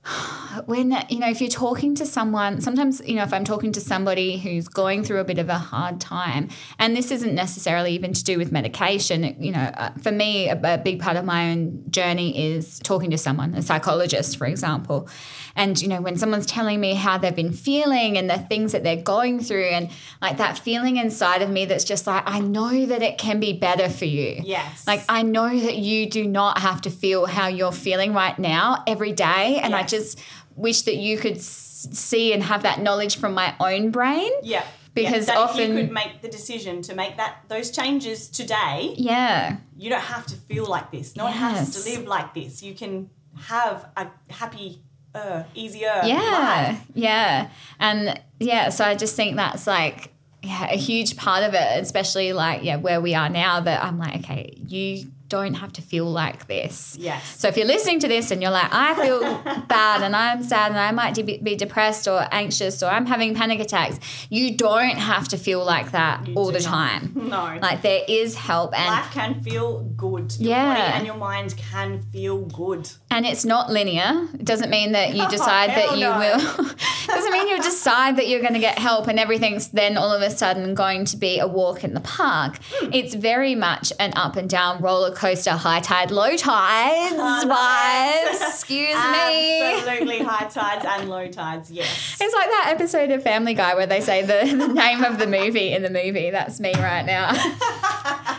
[0.65, 3.81] when, you know, if you're talking to someone, sometimes, you know, if I'm talking to
[3.81, 8.13] somebody who's going through a bit of a hard time, and this isn't necessarily even
[8.13, 11.51] to do with medication, you know, uh, for me, a, a big part of my
[11.51, 15.09] own journey is talking to someone, a psychologist, for example.
[15.55, 18.83] And, you know, when someone's telling me how they've been feeling and the things that
[18.83, 19.89] they're going through, and
[20.21, 23.53] like that feeling inside of me that's just like, I know that it can be
[23.53, 24.41] better for you.
[24.43, 24.85] Yes.
[24.85, 28.83] Like I know that you do not have to feel how you're feeling right now
[28.85, 29.96] every day, and I Yes.
[29.97, 30.19] Just
[30.55, 34.31] wish that you could see and have that knowledge from my own brain.
[34.43, 34.63] Yeah.
[34.93, 38.29] Because yeah, that if often- you could make the decision to make that those changes
[38.29, 41.15] today, Yeah, you don't have to feel like this.
[41.15, 42.63] No one has to live like this.
[42.63, 43.09] You can
[43.53, 44.81] have a happy,
[45.13, 46.81] uh, easier yeah, life.
[46.95, 48.69] yeah, and yeah.
[48.69, 52.77] So I just think that's like yeah a huge part of it, especially like yeah
[52.77, 53.59] where we are now.
[53.59, 56.95] That I'm like okay, you don't have to feel like this.
[56.99, 57.39] Yes.
[57.39, 59.19] So if you're listening to this and you're like, I feel
[59.67, 63.35] bad and I'm sad and I might de- be depressed or anxious or I'm having
[63.35, 66.63] panic attacks, you don't have to feel like that You all the not.
[66.63, 67.11] time.
[67.27, 67.59] No.
[67.61, 70.33] Like there is help and Life can feel good.
[70.39, 70.75] Your Yeah.
[70.75, 72.89] body and your mind can feel good.
[73.09, 74.27] And it's not linear.
[74.33, 76.17] It doesn't mean that you Oh, decide that you no.
[76.19, 76.65] will.
[77.07, 80.21] doesn't mean you decide that you're going to get help and everything's then all of
[80.21, 82.57] a sudden going to be a walk in the park.
[82.69, 82.89] Hmm.
[82.93, 87.15] It's very much an up and down roller coaster, high tide, low tides
[87.45, 88.41] vibes.
[88.49, 89.61] Excuse me.
[89.61, 92.17] Absolutely high tides and low tides, yes.
[92.19, 95.27] It's like that episode of Family Guy where they say the, the name of the
[95.27, 96.29] movie in the movie.
[96.29, 97.29] That's me right now.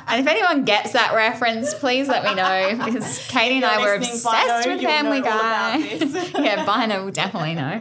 [0.08, 3.98] and if anyone gets that reference, please let me know because Katie and I were
[3.98, 5.24] listening, obsessed Bino, with Family know
[6.34, 6.42] Guy.
[6.44, 7.80] yeah, Bino will definitely know.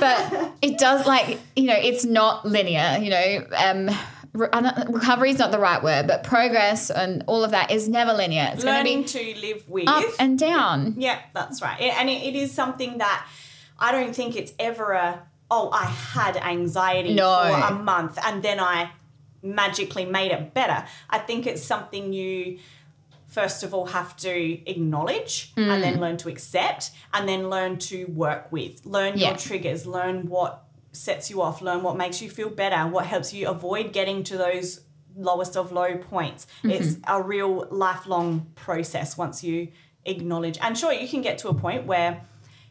[0.00, 2.98] But it does like you know it's not linear.
[3.00, 3.90] You know, um,
[4.34, 7.70] re- I don't- recovery is not the right word, but progress and all of that
[7.70, 8.50] is never linear.
[8.52, 9.88] It's going to Learning be to live with.
[9.88, 10.94] up and down.
[10.98, 11.80] Yeah, that's right.
[11.80, 13.26] And it, it is something that
[13.78, 17.38] I don't think it's ever a, oh, I had anxiety No.
[17.42, 18.90] for a month and then I
[19.42, 20.84] magically made it better.
[21.08, 22.58] I think it's something you
[23.38, 24.34] first of all have to
[24.70, 25.80] acknowledge and Mm.
[25.84, 28.74] then learn to accept and then learn to work with.
[28.84, 29.28] Learn Yeah.
[29.28, 30.52] your triggers, learn what
[30.92, 34.36] sets you off, learn what makes you feel better, what helps you avoid getting to
[34.36, 34.80] those
[35.16, 36.46] lowest of low points.
[36.46, 36.70] Mm-hmm.
[36.70, 39.68] It's a real lifelong process once you
[40.04, 40.58] acknowledge.
[40.60, 42.22] And sure, you can get to a point where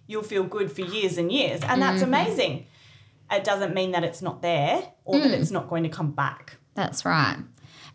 [0.07, 2.13] you'll feel good for years and years, and that's Mm-hmm.
[2.13, 2.65] amazing.
[3.31, 4.75] It doesn't mean that it's not there
[5.05, 5.23] or Mm.
[5.23, 6.57] that it's not going to come back.
[6.75, 7.37] That's right.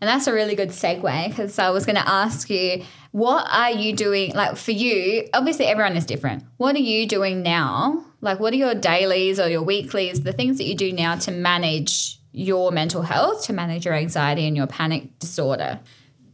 [0.03, 3.71] And that's a really good segue because I was going to ask you, what are
[3.71, 4.33] you doing?
[4.33, 6.43] Like for you, obviously everyone is different.
[6.57, 8.03] What are you doing now?
[8.19, 11.31] Like, what are your dailies or your weeklies, the things that you do now to
[11.31, 15.79] manage your mental health, to manage your anxiety and your panic disorder?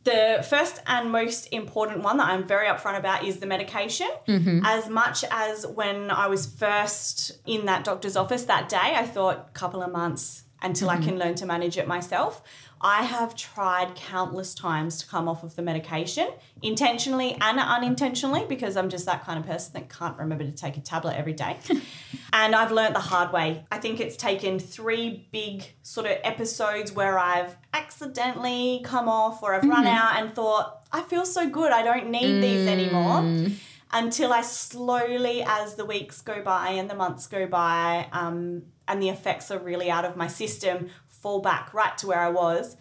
[0.03, 4.09] The first and most important one that I'm very upfront about is the medication.
[4.27, 4.61] Mm-hmm.
[4.65, 9.53] As much as when I was first in that doctor's office that day, I thought
[9.53, 11.03] couple of months until Mm-hmm.
[11.03, 12.41] I can learn to manage it myself.
[12.81, 16.29] I have tried countless times to come off of the medication,
[16.61, 20.77] intentionally and unintentionally, because I'm just that kind of person that can't remember to take
[20.77, 21.57] a tablet every day.
[22.33, 23.65] and I've learned the hard way.
[23.69, 29.55] I think it's taken three big sort of episodes where I've accidentally come off or
[29.55, 33.49] I've run out and thought, I feel so good, I don't need these anymore.
[33.91, 39.01] Until I slowly, as the weeks go by and the months go by, um, and
[39.01, 40.89] the effects are really out of my system,
[41.21, 42.77] fall back right to where I was.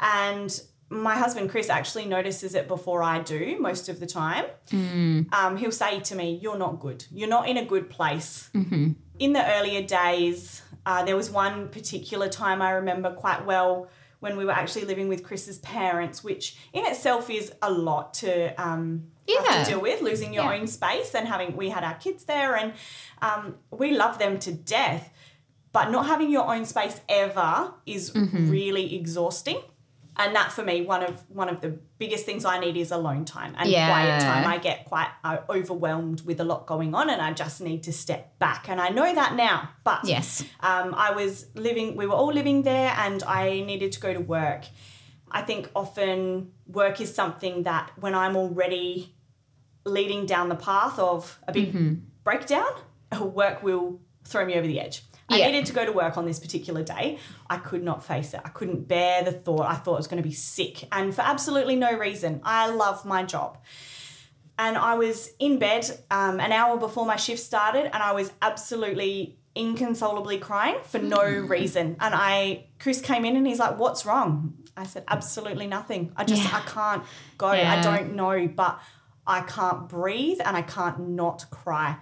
[0.00, 4.44] And my husband Chris actually notices it before I do most of the time.
[5.32, 7.04] Um, he'll say to me, You're not good.
[7.12, 8.50] You're not in a good place.
[8.54, 13.88] In the earlier days, uh, there was one particular time I remember quite well
[14.20, 18.48] when we were actually living with Chris's parents, which in itself is a lot to
[18.62, 20.58] um, have to deal with, losing your Yeah.
[20.60, 22.72] own space and having, we had our kids there and
[23.22, 25.10] um, we love them to death.
[25.76, 28.02] But not having your own space ever is
[28.54, 29.60] really exhausting.
[30.18, 33.24] And that for me, one of one of the biggest things I need is alone
[33.26, 33.86] time and Yeah.
[33.90, 34.44] quiet time.
[34.54, 37.92] I get quite uh, overwhelmed with a lot going on, and I just need to
[37.92, 38.70] step back.
[38.70, 39.58] And I know that now.
[39.84, 40.28] But Yes.
[40.60, 41.32] um, I was
[41.66, 44.62] living, we were all living there, and I needed to go to work.
[45.30, 49.14] I think often work is something that when I'm already
[49.84, 51.94] leading down the path of a big Mm-hmm.
[52.24, 52.72] breakdown,
[53.20, 55.02] work will throw me over the edge.
[55.28, 55.46] I Yeah.
[55.46, 57.18] needed to go to work on this particular day.
[57.50, 58.40] I could not face it.
[58.44, 59.66] I couldn't bear the thought.
[59.66, 62.40] I thought I was going to be sick, and for absolutely no reason.
[62.44, 63.58] I love my job.
[64.58, 68.32] and I was in bed um, an hour before my shift started, and I was
[68.40, 71.96] absolutely inconsolably crying for no reason.
[72.00, 76.12] And I, Chris came in and he's like, "What's wrong?" I said, "Absolutely nothing.
[76.16, 76.56] I just, Yeah.
[76.56, 77.02] I can't
[77.36, 77.48] go.
[77.48, 78.78] I don't know, but
[79.26, 81.96] I can't breathe and I can't not cry."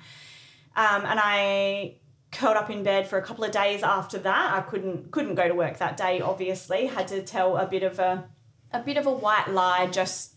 [0.76, 1.96] Um, and I
[2.34, 4.54] curled up in bed for a couple of days after that.
[4.54, 6.20] I couldn't couldn't go to work that day.
[6.20, 8.28] Obviously, had to tell a bit of a
[8.72, 10.33] a bit of a white lie just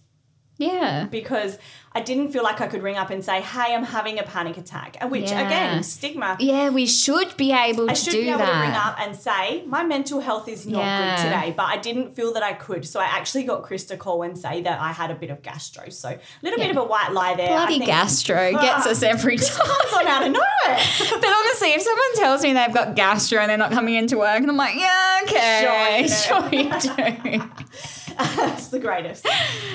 [0.58, 1.06] Yeah.
[1.12, 1.58] because
[1.94, 4.56] I didn't feel like I could ring up and say, "Hey, I'm having a panic
[4.58, 5.48] attack," Uh, which Yeah.
[5.48, 6.36] again, stigma.
[6.40, 8.54] Yeah, we should be able I to should be able that.
[8.54, 11.16] to ring up and say my mental health is not Yeah.
[11.16, 13.98] good today, but I didn't feel that I could, so I actually got Chris to
[13.98, 15.90] call and say that I had a bit of gastro.
[15.90, 17.50] So a little bit of a white lie there.
[17.50, 18.92] I Bloody think gastro gets Ah.
[18.92, 19.58] us every time.
[19.66, 20.80] Comes on out of nowhere.
[21.22, 24.38] But honestly, if someone tells me they've got gastro and they're not coming into work,
[24.38, 26.70] and I'm like, yeah, okay, Sure sure you
[27.40, 27.50] do.
[28.36, 29.26] That's the greatest.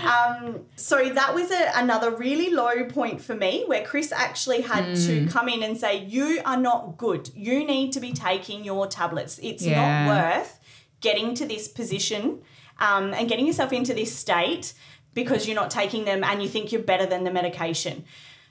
[0.05, 4.85] Um, so that was a, another really low point for me where Chris actually had
[4.85, 4.95] Hmm.
[5.07, 7.31] to come in and say, You are not good.
[7.35, 9.39] You need to be taking your tablets.
[9.43, 10.05] It's Yeah.
[10.07, 10.59] not worth
[11.01, 12.43] getting to this position
[12.79, 14.73] um, and getting yourself into this state
[15.15, 18.05] because you're not taking them and you think you're better than the medication.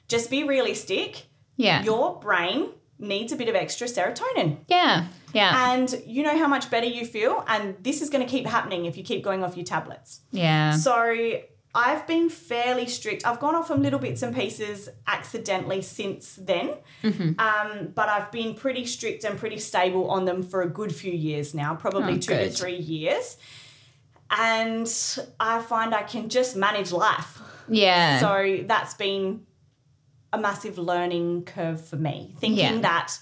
[0.07, 1.25] Just be realistic.
[1.57, 1.83] Yeah.
[1.83, 4.57] Your brain needs a bit of extra serotonin.
[4.67, 5.07] yeah.
[5.33, 5.71] Yeah.
[5.73, 7.43] And you know how much better you feel.
[7.47, 10.21] And this is going to keep happening if you keep going off your tablets.
[10.31, 10.71] yeah.
[10.75, 11.39] So
[11.73, 13.25] I've been fairly strict.
[13.25, 17.39] I've gone off on little bits and pieces accidentally since then, Mm-hmm.
[17.39, 21.13] um, but I've been pretty strict and pretty stable on them for a good few
[21.13, 23.37] years now, probably Oh, two to three years.
[24.29, 24.87] And
[25.39, 27.39] I find I can just manage life.
[27.67, 28.19] yeah.
[28.19, 29.45] So that's been
[30.33, 32.33] a massive learning curve for me.
[32.39, 32.81] Thinking Yeah.
[32.81, 33.17] that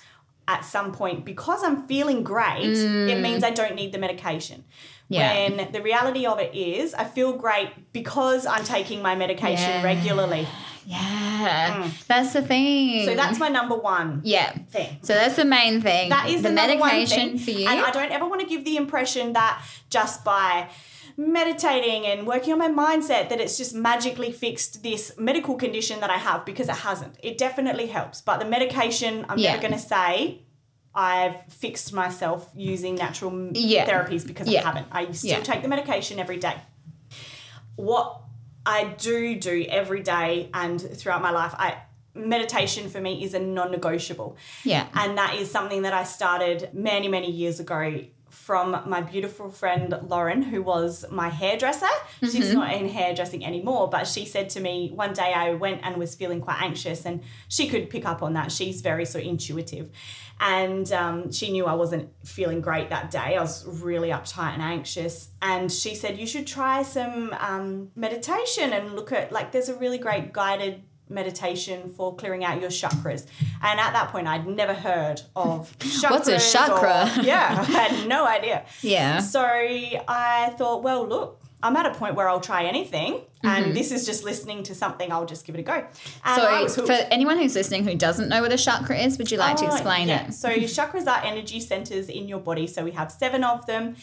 [0.49, 2.63] at some point, because I'm feeling great,
[3.11, 4.59] it means I don't need the medication.
[4.61, 4.63] Mm.
[5.09, 5.49] Yeah.
[5.49, 9.83] When the reality of it is, I feel great because I'm taking my medication Yeah.
[9.83, 10.47] regularly.
[10.85, 11.89] yeah.
[12.07, 13.01] That's the thing.
[13.01, 13.05] Mm.
[13.05, 14.51] So that's my number one yeah.
[14.75, 14.97] thing.
[15.03, 16.09] So that's the main thing.
[16.09, 17.39] That is the the, medication thing.
[17.39, 17.67] for you.
[17.69, 20.69] And I don't ever want to give the impression that just by
[21.19, 26.09] meditating and working on my mindset that it's just magically fixed this medical condition that
[26.09, 27.17] I have because it hasn't.
[27.21, 28.21] It definitely helps.
[28.21, 29.49] But the medication, I'm Yeah.
[29.51, 30.43] never going to say
[30.95, 33.85] I've fixed myself using natural Yeah.
[33.85, 34.87] therapies because I haven't.
[34.93, 35.41] I still Yeah.
[35.41, 36.55] take the medication every day.
[37.75, 38.21] What
[38.65, 41.75] I do do every day and throughout my life, I
[42.15, 44.35] meditation for me is a non-negotiable.
[44.63, 44.87] yeah.
[44.93, 48.01] And that is something that I started many, many years ago
[48.49, 51.85] from my beautiful friend Lauren, who was my hairdresser.
[52.23, 55.97] She's not in hairdressing anymore, but she said to me one day I went and
[55.97, 58.51] was feeling quite anxious, and she could pick up on that.
[58.51, 59.91] She's very so intuitive.
[60.39, 63.37] And um, she knew I wasn't feeling great that day.
[63.37, 65.29] I was really uptight and anxious.
[65.43, 69.75] And she said, You should try some um, meditation and look at, like, there's a
[69.75, 73.25] really great guided meditation for clearing out your chakras.
[73.61, 76.11] And at that point, I'd never heard of chakras.
[76.11, 77.11] What's a chakra?
[77.17, 78.65] or- yeah, I had no idea.
[78.81, 79.19] Yeah.
[79.19, 83.21] So I thought, well, look, I'm at a point where I'll try anything.
[83.43, 83.73] And mm-hmm.
[83.73, 85.85] this is just listening to something, I'll just give it a go.
[86.25, 89.37] And So, for anyone who's listening who doesn't know what a chakra is, would you
[89.37, 90.27] like to Oh, explain yeah.
[90.27, 90.33] it?
[90.33, 92.67] So chakras are energy centers in your body.
[92.67, 93.95] So we have seven of them.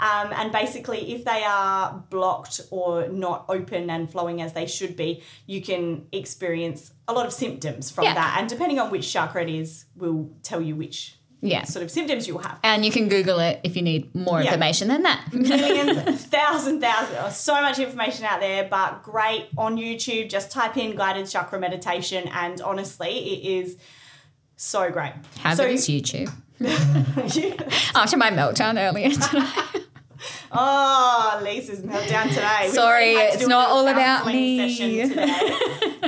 [0.00, 4.96] Um, and basically, if they are blocked or not open and flowing as they should
[4.96, 8.14] be, you can experience a lot of symptoms from Yeah.
[8.14, 8.36] that.
[8.40, 11.64] And depending on which chakra it is, will tell you which Yeah.
[11.64, 12.58] sort of symptoms you'll have.
[12.64, 14.46] And you can Google it if you need more Yeah.
[14.48, 15.20] information than that.
[15.32, 20.28] Millions, thousand, thousand, oh, so much information out there, but great on YouTube.
[20.30, 23.76] Just type in guided chakra meditation, and honestly, it is
[24.56, 25.12] so great.
[25.40, 26.32] How so, good is YouTube?
[27.94, 29.46] After my meltdown earlier today.
[30.52, 32.68] Oh, Lisa's meltdown today.
[32.70, 34.58] Sorry, really to it's not all about me.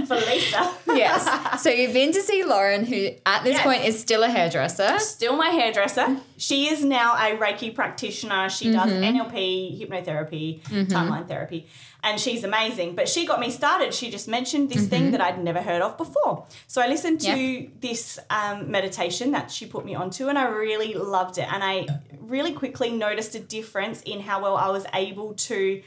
[0.07, 0.75] for Lisa.
[0.89, 1.63] yes.
[1.63, 3.63] So you've been to see Lauren, who at this Yes.
[3.63, 4.99] point is still a hairdresser.
[5.01, 6.19] Still my hairdresser.
[6.37, 8.49] She is now a Reiki practitioner.
[8.51, 9.17] She does Mm-hmm.
[9.35, 11.67] NLP, hypnotherapy, timeline therapy,
[12.05, 12.95] and she's amazing.
[12.95, 13.93] But she got me started.
[13.95, 16.47] She just mentioned this thing that I'd never heard of before.
[16.67, 17.79] So I listened to Mm-hmm.
[17.81, 21.53] This um, meditation that she put me onto, and I really loved it.
[21.53, 21.87] And I
[22.21, 25.83] really quickly noticed a difference in how well I was able to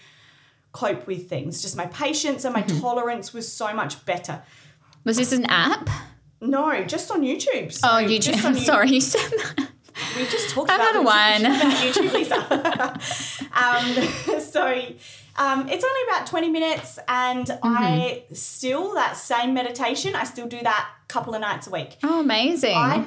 [0.73, 1.61] cope with things.
[1.61, 2.81] Just my patience and my Mm-hmm.
[2.81, 4.41] tolerance was so much better.
[5.05, 5.89] Was this an app?
[6.41, 7.71] No, just on YouTube.
[7.71, 8.21] So Oh, YouTube.
[8.33, 9.69] just on I'm sorry, you said that.
[10.15, 11.55] we just talked I've about had YouTube, one.
[11.55, 13.47] about YouTube, Lisa.
[14.37, 14.63] um, so
[15.37, 20.61] um, it's only about 20 minutes, and I still, that same meditation, I still do
[20.63, 21.97] that a couple of nights a week.
[22.03, 22.75] Oh, amazing.
[22.75, 23.05] I,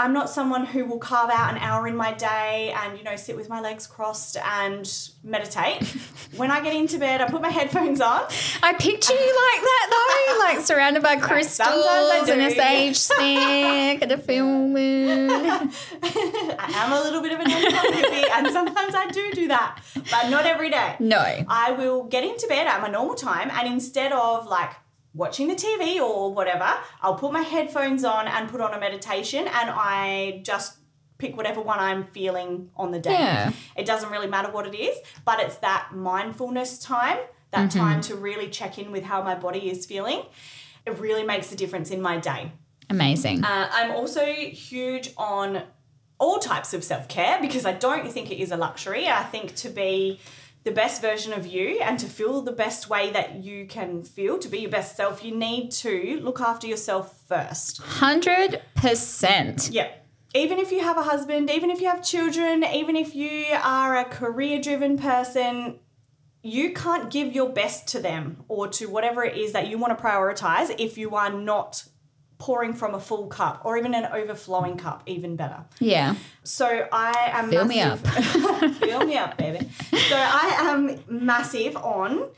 [0.00, 3.16] I'm not someone who will carve out an hour in my day and, you know,
[3.16, 4.90] sit with my legs crossed and
[5.22, 5.82] meditate.
[6.38, 8.22] when I get into bed, I put my headphones on.
[8.62, 14.10] I picture you like that though, like surrounded by crystals and a sage stick and
[14.10, 15.30] a moon.
[15.30, 20.30] I am a little bit of an hippie and sometimes I do do that, but
[20.30, 20.96] not every day.
[20.98, 21.44] No.
[21.46, 24.70] I will get into bed at my normal time and instead of like
[25.14, 26.68] watching the TV or whatever,
[27.02, 30.78] I'll put my headphones on and put on a meditation and I just
[31.18, 33.12] pick whatever one I'm feeling on the day.
[33.12, 33.52] Yeah.
[33.76, 37.18] It doesn't really matter what it is, but it's that mindfulness time,
[37.50, 40.22] that time to really check in with how my body is feeling.
[40.86, 42.52] It really makes a difference in my day.
[42.88, 43.44] Amazing.
[43.44, 45.62] Uh, I'm also huge on
[46.18, 49.08] all types of self care because I don't think it is a luxury.
[49.08, 50.20] I think to be
[50.64, 54.38] the best version of you and to feel the best way that you can feel,
[54.38, 57.80] to be your best self, you need to look after yourself first.
[57.80, 59.70] 100%.
[59.72, 59.88] Yeah.
[60.34, 63.96] Even if you have a husband, even if you have children, even if you are
[63.96, 65.80] a career driven person,
[66.42, 69.96] you can't give your best to them or to whatever it is that you want
[69.96, 71.84] to prioritize if you are not
[72.40, 75.60] pouring from a full cup or even an overflowing cup, even better.
[75.78, 76.16] Yeah.
[76.42, 79.68] So I am Fill me massive- Fill me up, baby.
[80.08, 82.30] So I am massive on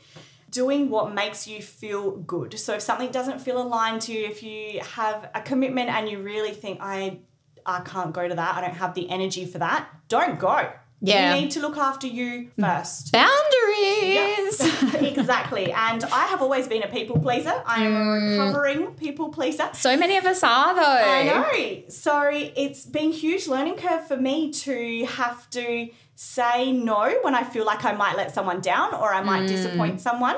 [0.51, 2.59] doing what makes you feel good.
[2.59, 6.19] So if something doesn't feel aligned to you, if you have a commitment and you
[6.19, 7.19] really think I
[7.65, 10.69] I can't go to that, I don't have the energy for that, don't go.
[11.05, 11.35] Yeah.
[11.35, 13.11] You need to look after you first.
[13.11, 14.61] Boundaries.
[15.17, 15.71] exactly.
[15.73, 17.61] And I have always been a people pleaser.
[17.65, 18.39] I am a hmm.
[18.39, 19.69] recovering people pleaser.
[19.73, 20.81] So many of us are though.
[20.81, 21.83] I know.
[21.89, 27.35] So it's been a huge learning curve for me to have to say no when
[27.35, 29.47] I feel like I might let someone down or I might hmm.
[29.47, 30.37] disappoint someone.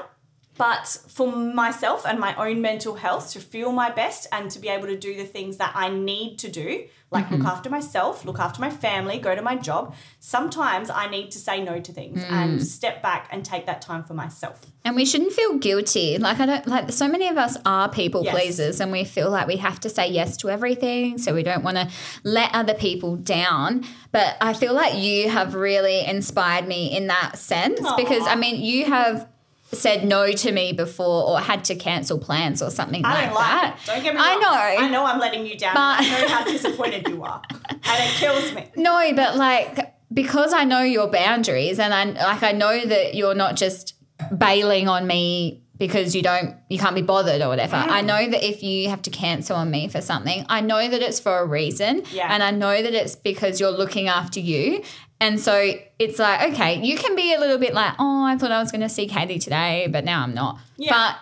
[0.58, 4.70] But for myself and my own mental health, to feel my best and to be
[4.70, 6.86] able to do the things that I need to do,
[7.16, 7.50] like look mm-hmm.
[7.50, 11.64] after myself, look after my family, go to my job, sometimes I need to say
[11.64, 12.30] no to things mm.
[12.30, 14.62] and step back and take that time for myself.
[14.84, 16.18] And we shouldn't feel guilty.
[16.18, 18.34] Like I don't like so many of us are people Yes.
[18.34, 21.18] pleasers and we feel like we have to say yes to everything.
[21.18, 21.90] So we don't want to
[22.24, 23.86] let other people down.
[24.12, 28.62] But I feel like you have really inspired me in that sense because I mean
[28.62, 29.28] you have
[29.72, 33.36] said no to me before or had to cancel plans or something I like don't
[33.36, 33.80] like that.
[33.82, 33.86] it.
[33.88, 34.42] Don't get me I wrong.
[34.42, 34.86] know.
[34.86, 35.74] I know I'm letting you down.
[35.74, 37.42] But- I know how disappointed you are.
[37.88, 38.66] And it kills me.
[38.76, 43.36] No, but like because I know your boundaries and I like I know that you're
[43.36, 43.94] not just
[44.38, 47.76] bailing on me because you don't you can't be bothered or whatever.
[47.76, 48.06] I Mm.
[48.06, 51.20] know that if you have to cancel on me for something, I know that it's
[51.20, 52.04] for a reason.
[52.12, 52.34] Yeah.
[52.34, 54.84] And I know that it's because you're looking after you.
[55.26, 58.52] And so it's like, okay, you can be a little bit like, oh, I thought
[58.52, 60.60] I was gonna see Katie today, but now I'm not.
[60.78, 60.92] Yeah.
[60.94, 61.18] But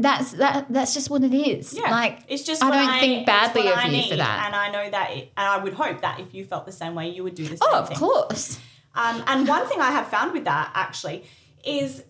[0.00, 1.74] that's that that's just what it is.
[1.74, 4.46] Yeah, Like it's just I don't I, think badly of I you for that.
[4.46, 6.94] and I know that, it, and I would hope that if you felt the same
[6.94, 7.98] way, you would do the same Oh, of thing.
[7.98, 8.60] course.
[8.94, 11.24] Um, and one thing I have found with that actually
[11.64, 12.04] is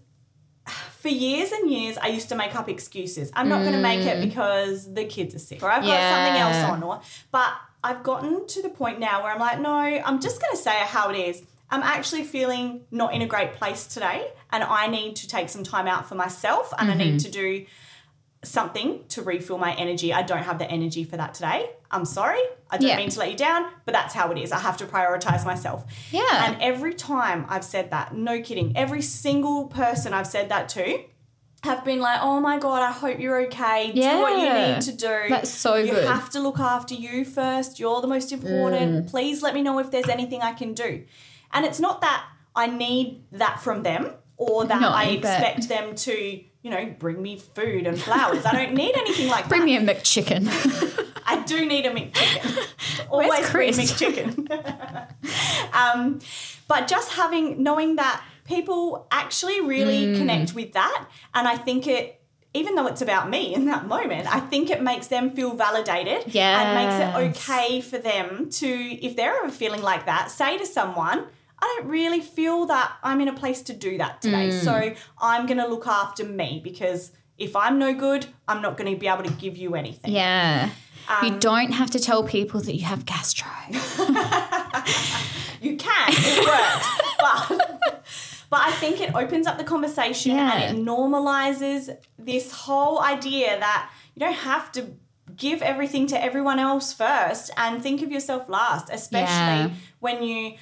[1.00, 3.30] for years and years, I used to make up excuses.
[3.34, 6.34] I'm not going to make it because the kids are sick or I've got something
[6.34, 6.40] Mm.
[6.40, 6.82] Else on.
[6.82, 7.00] Or,
[7.32, 7.50] but
[7.82, 10.74] I've gotten to the point now where I'm like, no, I'm just going to say
[10.74, 11.42] how it is.
[11.70, 15.62] I'm actually feeling not in a great place today, and I need to take some
[15.64, 16.98] time out for myself, and I Mm-hmm.
[17.12, 17.66] need to do
[18.44, 20.12] something to refill my energy.
[20.12, 21.68] I don't have the energy for that today.
[21.90, 22.40] I'm sorry.
[22.70, 22.96] I don't Yeah.
[22.96, 24.52] mean to let you down, but that's how it is.
[24.52, 25.84] I have to prioritize myself.
[26.12, 26.46] Yeah.
[26.46, 31.00] And every time I've said that, no kidding, every single person I've said that to
[31.64, 33.90] have been like, oh my God, I hope you're okay.
[33.92, 35.28] Do what you need to do.
[35.28, 36.06] That's so you good.
[36.06, 37.78] have to look after you first.
[37.80, 38.32] You're the most Mm.
[38.42, 39.08] important.
[39.08, 41.04] Please let me know if there's anything I can do.
[41.52, 45.68] And it's not that I need that from them or that No, I but- expect
[45.68, 46.12] them to,
[46.62, 48.44] you know, bring me food and flowers.
[48.46, 49.66] I don't need anything like Bring that.
[49.66, 50.46] me a McChicken.
[51.26, 52.66] I do need a McChicken.
[53.10, 53.78] Always bring Chris?
[53.78, 54.48] McChicken.
[55.74, 56.20] um,
[56.68, 60.18] but just having knowing that people actually really Mm.
[60.18, 62.14] connect with that, and I think it.
[62.54, 66.34] Even though it's about me in that moment, I think it makes them feel validated
[66.34, 68.66] and makes it okay for them to,
[69.06, 71.26] if they're ever feeling like that, say to someone,
[71.60, 74.48] I don't really feel that I'm in a place to do that today.
[74.48, 74.64] Mm.
[74.64, 78.90] So I'm going to look after me because if I'm no good, I'm not going
[78.94, 80.12] to be able to give you anything.
[80.12, 80.70] Yeah.
[81.06, 83.50] Um, you don't have to tell people that you have gastro.
[85.60, 86.88] You can, it works.
[87.20, 88.04] but
[88.50, 90.52] but I think it opens up the conversation Yeah.
[90.52, 94.80] and it normalizes this whole idea that you don't have to
[95.36, 99.70] give everything to everyone else first and think of yourself last, especially Yeah.
[100.00, 100.54] when you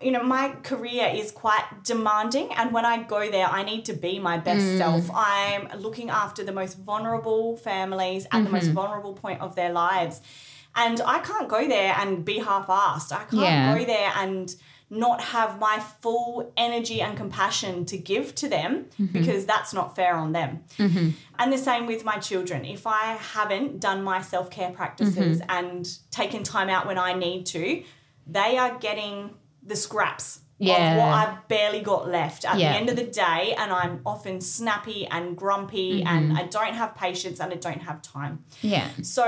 [0.00, 3.92] you know, my career is quite demanding, and when I go there, I need to
[3.92, 4.78] be my best Mm.
[4.78, 5.08] self.
[5.14, 8.74] I'm looking after the most vulnerable families at the most Mm-hmm.
[8.74, 10.20] vulnerable point of their lives.
[10.74, 13.12] And I can't go there and be half assed.
[13.12, 13.78] I can't Yeah.
[13.78, 14.52] go there and
[14.94, 19.06] not have my full energy and compassion to give to them Mm-hmm.
[19.18, 20.50] because that's not fair on them.
[21.38, 22.64] And the same with my children.
[22.66, 25.50] If I haven't done my self care practices Mm-hmm.
[25.58, 27.82] and taken time out when I need to,
[28.26, 29.30] they are getting
[29.62, 30.74] the scraps Yeah.
[30.92, 32.72] of what I've barely got left at Yeah.
[32.72, 33.54] the end of the day.
[33.58, 36.08] And I'm often snappy and grumpy Mm-hmm.
[36.12, 38.44] and I don't have patience and I don't have time.
[38.60, 38.88] Yeah.
[39.02, 39.24] So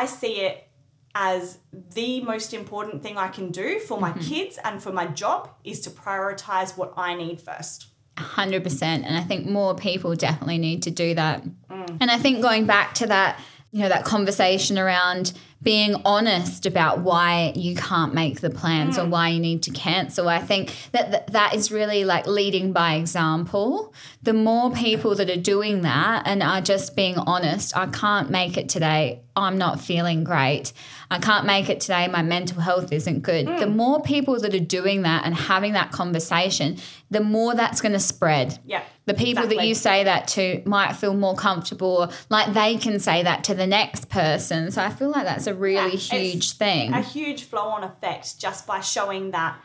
[0.00, 0.68] I see it
[1.14, 4.20] as the most important thing I can do for my mm-hmm.
[4.20, 7.88] kids and for my job is to prioritize what I need first.
[8.16, 11.42] 100% and i think more people definitely need to do that.
[11.68, 11.96] Mm.
[12.00, 13.40] And i think going back to that
[13.72, 15.32] you know that conversation around
[15.64, 19.10] being honest about why you can't make the plans or mm.
[19.10, 20.28] why you need to cancel.
[20.28, 23.94] I think that that, that is really like leading by example.
[24.22, 28.56] The more people that are doing that and are just being honest i can't make
[28.56, 29.22] it today.
[29.36, 30.72] I'm not feeling great.
[31.10, 32.06] I can't make it today.
[32.06, 33.46] My mental health isn't good.
[33.46, 33.74] The mm.
[33.74, 36.78] more people that are doing that and having that conversation
[37.10, 38.58] the more that's going to spread.
[38.66, 38.82] Yeah.
[39.06, 43.22] The people that you say that to might feel more comfortable like they can say
[43.22, 46.92] that to the next person so i feel like that's a really Yeah, huge thing
[46.92, 49.56] A huge flow on effect just by showing that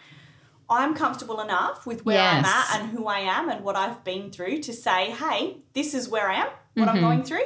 [0.71, 4.29] I'm comfortable enough with where I'm at and who I am and what I've been
[4.29, 6.89] through to say, hey, this is where I am, what Mm-hmm.
[6.97, 7.45] I'm going through.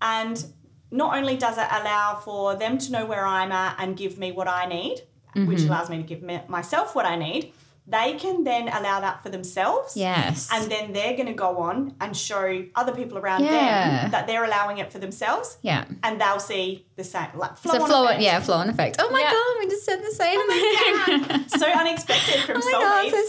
[0.00, 0.42] And
[0.90, 4.32] not only does it allow for them to know where I'm at and give me
[4.32, 5.02] what I need,
[5.36, 5.46] Mm-hmm.
[5.46, 7.52] which allows me to give me, myself what I need,
[7.90, 9.96] they can then allow that for themselves.
[9.96, 14.02] yes And then they're going to go on and show other people around Yeah.
[14.02, 17.28] them that they're allowing it for themselves, yeah and they'll see the same.
[17.34, 18.22] Like a on flow effect.
[18.22, 19.32] yeah flow on effect oh my Yeah.
[19.36, 23.12] god we just said the same oh thing so unexpected from Oh my soulmates.
[23.12, 23.24] God,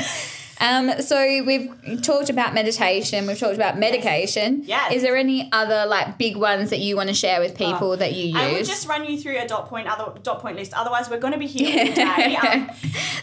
[0.00, 0.06] so-
[0.60, 4.62] um, so we've talked about meditation, we've talked about medication.
[4.64, 4.92] Yes.
[4.92, 8.14] Is there any other like big ones that you want to share with people that
[8.14, 8.36] you use?
[8.36, 10.72] I will just run you through a dot point other dot point list.
[10.74, 12.36] Otherwise, we're going to be here all day.
[12.36, 12.70] Um,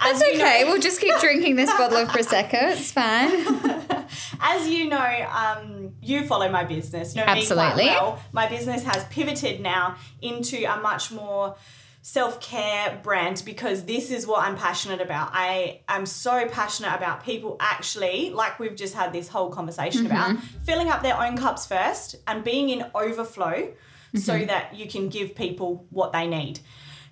[0.03, 0.63] That's you know- okay.
[0.65, 2.71] we'll just keep drinking this bottle of prosecco.
[2.77, 4.05] It's fine.
[4.39, 7.15] As you know, um, you follow my business.
[7.15, 7.85] Know Absolutely.
[7.85, 8.19] Me quite well.
[8.31, 11.55] My business has pivoted now into a much more
[12.03, 15.29] self care brand because this is what I'm passionate about.
[15.31, 20.31] I am so passionate about people actually, like we've just had this whole conversation about,
[20.31, 20.63] mm-hmm.
[20.63, 23.73] filling up their own cups first and being in overflow
[24.15, 24.47] so mm-hmm.
[24.47, 26.59] that you can give people what they need.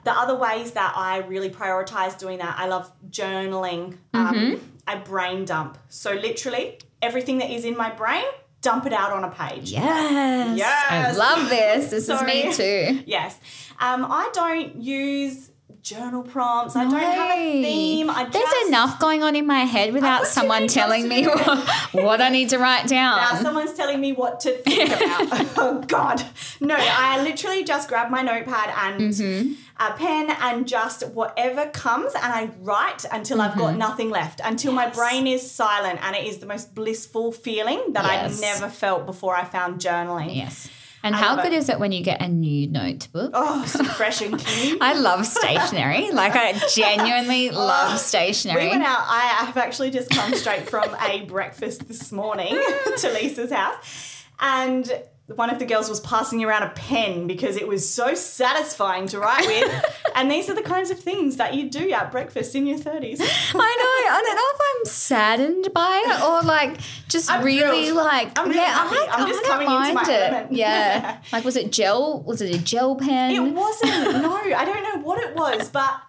[0.03, 3.97] The other ways that I really prioritize doing that, I love journaling.
[4.13, 4.65] Um, mm-hmm.
[4.87, 5.77] I brain dump.
[5.87, 8.25] So literally everything that is in my brain,
[8.61, 9.71] dump it out on a page.
[9.71, 10.57] Yes.
[10.57, 10.91] Yes.
[10.91, 11.89] I love this.
[11.91, 13.03] This is me too.
[13.07, 13.39] Yes.
[13.79, 15.50] Um, I don't use
[15.81, 16.75] journal prompts.
[16.75, 18.09] I don't have a theme.
[18.09, 22.21] I There's just, enough going on in my head without someone telling me what, what
[22.21, 23.17] I need to write down.
[23.17, 25.47] Now someone's telling me what to think about.
[25.57, 26.23] oh God,
[26.59, 26.75] no!
[26.77, 29.53] I literally just grab my notepad and Mm-hmm.
[29.79, 33.59] a pen and just whatever comes, and I write until I've Mm-hmm.
[33.59, 37.81] got nothing left, until my brain is silent, and it is the most blissful feeling
[37.93, 38.35] that Yes.
[38.35, 40.35] I've never felt before I found journaling.
[40.35, 40.69] yes.
[41.03, 41.53] And I how good it.
[41.53, 43.31] is it when you get a new notebook?
[43.33, 44.77] Oh, so fresh and clean.
[44.81, 46.11] I love stationery.
[46.11, 48.65] like I genuinely oh, love stationery.
[48.65, 49.05] We went out.
[49.07, 52.59] I have actually just come straight from a breakfast this morning
[52.97, 54.91] to Lisa's house, and
[55.35, 59.19] one of the girls was passing around a pen because it was so satisfying to
[59.19, 59.97] write with.
[60.15, 63.19] and these are the kinds of things that you do at breakfast in your thirties.
[63.21, 64.15] I know.
[64.15, 67.97] I don't know if I'm saddened by it or like just I'm really thrilled.
[67.97, 68.73] like I'm really yeah.
[68.73, 68.95] happy.
[68.97, 70.09] I, I'm I just coming into mind my it.
[70.31, 70.51] element.
[70.53, 71.17] Yeah.
[71.33, 72.21] like was it gel?
[72.23, 73.31] Was it a gel pen?
[73.31, 74.21] It wasn't.
[74.21, 76.01] No, I don't know what it was, but.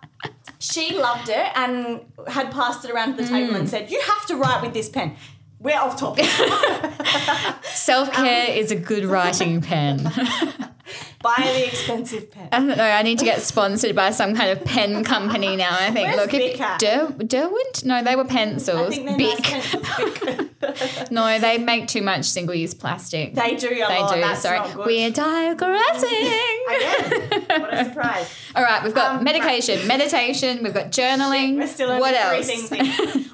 [0.58, 3.58] She loved it and had passed it around to the table Mm.
[3.60, 5.16] and said, "You have to write with this pen."
[5.62, 6.24] We're off topic.
[7.64, 10.02] Self care um, is a good writing pen.
[11.22, 12.48] Buy the expensive pen.
[12.50, 12.82] I don't know.
[12.84, 15.70] I need to get sponsored by some kind of pen company now.
[15.70, 16.08] I think.
[16.08, 16.80] Where's Look, Bic if at?
[16.80, 17.84] Der- Derwent?
[17.84, 18.88] No, they were pencils.
[18.88, 19.38] I think they're Bic.
[19.40, 20.36] nice pencils.
[20.36, 20.51] Bic.
[21.10, 23.34] No, they make too much single use plastic.
[23.34, 24.14] they do a They lot.
[24.14, 24.20] do.
[24.20, 26.08] That's Sorry, we're digressing.
[26.72, 28.30] Again, what a surprise.
[28.54, 30.62] All right, we've got Um, medication, meditation.
[30.62, 31.56] We've got journaling.
[31.56, 32.50] We're still what else?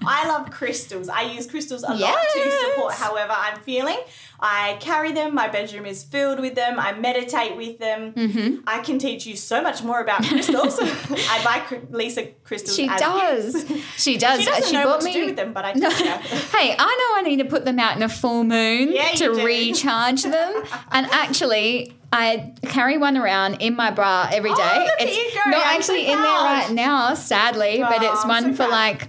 [0.06, 1.08] I love crystals.
[1.08, 3.98] I use crystals a lot to support however I'm feeling.
[4.40, 5.34] I carry them.
[5.34, 6.78] My bedroom is filled with them.
[6.78, 8.12] I meditate with them.
[8.12, 8.60] Mm-hmm.
[8.66, 10.78] I can teach you so much more about crystals.
[10.82, 12.76] I buy Lisa crystals.
[12.76, 13.66] She does.
[13.96, 14.40] She does.
[14.40, 15.12] She doesn't know bought what me.
[15.14, 15.90] to do with them, but I No.
[15.90, 19.34] hey, I know I need to put them out in a full moon Yeah, to
[19.34, 19.44] do.
[19.44, 20.62] recharge them.
[20.92, 24.56] and actually, I carry one around in my bra every day.
[24.62, 28.42] Oh, look at it's not actually in there right now, sadly, but Oh, it's one
[28.44, 28.70] so for proud.
[28.70, 29.08] like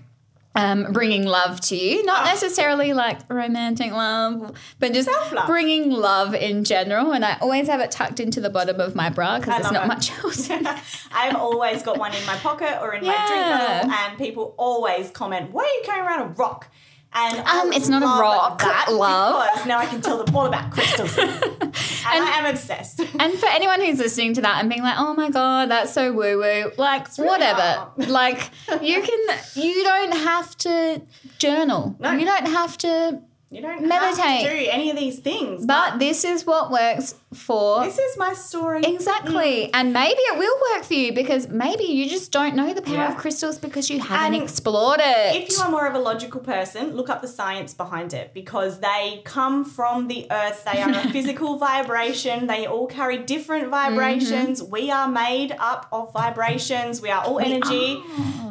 [0.59, 5.47] um, bringing love to you, not necessarily like romantic love, but just Self-love.
[5.47, 7.11] bringing love in general.
[7.13, 9.85] And I always have it tucked into the bottom of my bra because there's not
[9.85, 9.87] it.
[9.87, 10.49] much else.
[11.11, 15.09] I've always got one in my pocket or in my drink bottle, and people always
[15.11, 16.69] comment, "Why are you carrying around a rock?"
[17.11, 19.47] And Um, it's not a rock, that love.
[19.51, 21.73] because now I can tell them all about crystals, and,
[22.05, 22.99] I am obsessed.
[23.19, 26.13] And for anyone who's listening to that and being like, "Oh my god, that's so
[26.13, 27.89] woo woo," like really whatever.
[27.97, 27.97] not.
[28.09, 28.51] like
[28.81, 31.01] you can, you don't have to
[31.39, 31.95] journal.
[31.99, 32.11] No.
[32.11, 33.21] You don't have to.
[33.51, 34.23] You don't Meditate.
[34.25, 38.17] have to do any of these things, But this is what works for this is
[38.17, 38.81] my story.
[38.83, 39.71] Exactly.
[39.73, 42.95] And maybe it will work for you because maybe you just don't know the power
[42.95, 43.11] Yeah.
[43.11, 45.35] of crystals because you haven't And explored it.
[45.35, 48.79] If you are more of a logical person, look up the science behind it because
[48.79, 50.65] they come from the earth.
[50.65, 52.47] They are a physical vibration.
[52.47, 54.61] They all carry different vibrations.
[54.61, 54.71] Mm-hmm.
[54.71, 56.99] We are made up of vibrations.
[57.01, 58.01] We are all energy.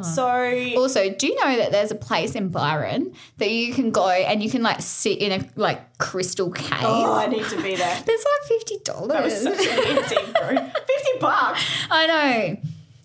[0.01, 0.25] So,
[0.77, 4.41] also, do you know that there's a place in Byron that you can go and
[4.41, 6.79] you can like sit in a like crystal cave?
[6.81, 8.01] oh, I need to be there.
[8.05, 9.57] There's like fifty That was dollars.
[9.59, 10.49] such a bro.
[10.55, 11.63] 50 bucks.
[11.91, 12.57] I know.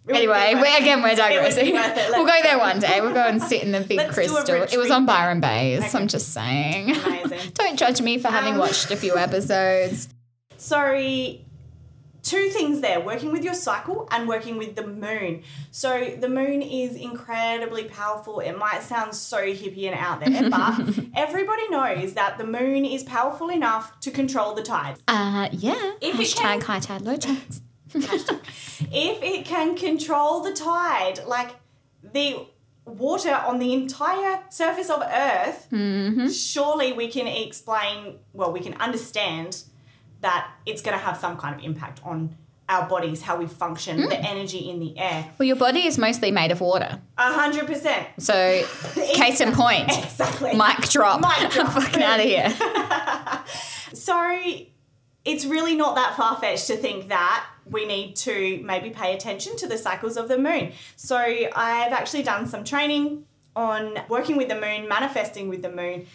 [0.06, 1.72] It Anyway, we again we're It would be digressing.
[1.72, 3.00] We'll go there one day.
[3.00, 4.36] We'll go and sit in the big Let's crystal.
[4.62, 5.06] It was on.
[5.06, 5.80] Byron Baes.
[5.82, 5.98] Okay.
[5.98, 6.94] I'm just saying.
[6.94, 7.50] Amazing.
[7.54, 10.08] Don't judge me for having Um, watched a few episodes.
[10.56, 10.80] So,
[12.24, 15.42] two things there working with your cycle and working with the moon.
[15.70, 18.40] So, the moon is incredibly powerful.
[18.40, 23.02] It might sound so hippie and out there, but everybody knows that the moon is
[23.04, 25.00] powerful enough to control the tides.
[25.06, 25.92] Uh, yeah.
[26.00, 27.60] If it Hashtag can- high tide, low tides.
[27.94, 31.54] If it can control the tide, like
[32.02, 32.46] the
[32.84, 35.68] water on the entire surface of Earth,
[36.34, 39.62] surely we can explain, well, we can understand
[40.24, 42.36] that it's going to have some kind of impact on
[42.68, 44.24] our bodies, how we function, the hmm.
[44.24, 45.30] energy in the air.
[45.38, 47.00] Well, your body is mostly made of water.
[47.18, 48.08] A hundred percent.
[48.18, 50.54] So, case in point, Exactly.
[50.56, 51.20] mic drop.
[51.20, 51.72] Mic drop.
[51.72, 52.54] Fucking out of here.
[54.04, 54.38] So
[55.24, 59.56] it's really not that far fetched to think that we need to maybe pay attention
[59.56, 60.72] to the cycles of the moon.
[60.96, 63.24] So I've actually done some training
[63.56, 66.06] on working with the moon, manifesting with the moon,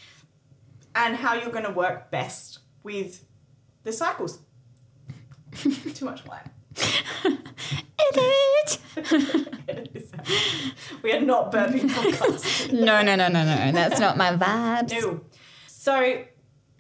[0.94, 3.26] and how you're going to work best with
[3.90, 4.40] the cycles.
[5.94, 6.46] Too much light.
[8.14, 8.80] Edit.
[11.04, 12.72] we are not burping podcast.
[12.72, 13.72] No, no, no, no, no.
[13.72, 14.92] That's not my vibes.
[14.92, 15.22] No.
[15.68, 16.24] So,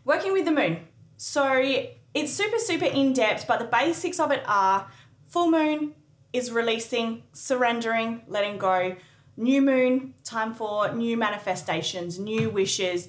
[0.05, 0.81] working with the moon.
[1.17, 1.51] So,
[2.13, 4.87] it's super, super in depth, but the basics of it are
[5.27, 5.95] full moon
[6.31, 8.95] is releasing, surrendering, letting go.
[9.35, 13.07] New moon, time for new manifestations, new wishes,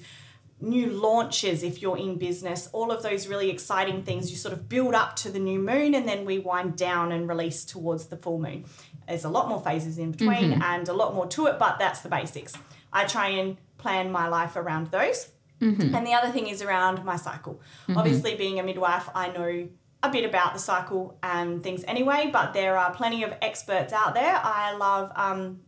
[0.61, 4.31] new launches if you're in business, all of those really exciting things.
[4.31, 7.27] You sort of build up to the new moon and then we wind down and
[7.27, 8.65] release towards the full moon.
[9.07, 10.61] There's a lot more phases in between mm-hmm.
[10.61, 12.53] and a lot more to it, but that's the basics.
[12.93, 15.29] I try and plan my life around those.
[15.61, 15.93] Mm-hmm.
[15.93, 17.61] And the other thing is around my cycle.
[17.83, 17.97] Mm-hmm.
[17.97, 19.67] Obviously, being a midwife, I know
[20.03, 24.15] a bit about the cycle and things anyway, but there are plenty of experts out
[24.15, 24.39] there.
[24.43, 25.59] I love um,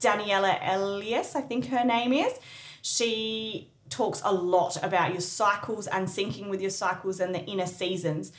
[0.00, 2.32] Daniela Elias, I think her name is.
[2.82, 7.66] She talks a lot about your cycles and syncing with your cycles and the inner
[7.66, 8.32] seasons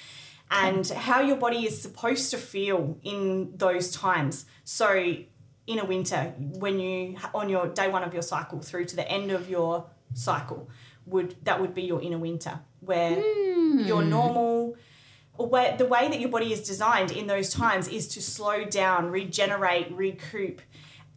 [0.52, 4.46] and how your body is supposed to feel in those times.
[4.64, 5.16] So,
[5.66, 9.10] in a winter, when you on your day one of your cycle through to the
[9.10, 10.70] end of your cycle,
[11.06, 14.10] would that would be your inner winter, where your hmm.
[14.10, 14.76] normal
[15.38, 18.66] or where the way that your body is designed in those times is to slow
[18.66, 20.62] down, regenerate, recoup,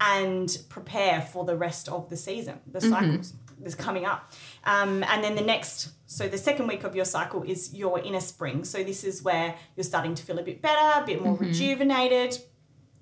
[0.00, 2.90] and prepare for the rest of the season, the mm-hmm.
[2.90, 4.32] cycles that's coming up.
[4.64, 8.20] Um, and then the next, so the second week of your cycle is your inner
[8.20, 8.64] spring.
[8.64, 12.38] So this is where you're starting to feel a bit better, a bit more rejuvenated.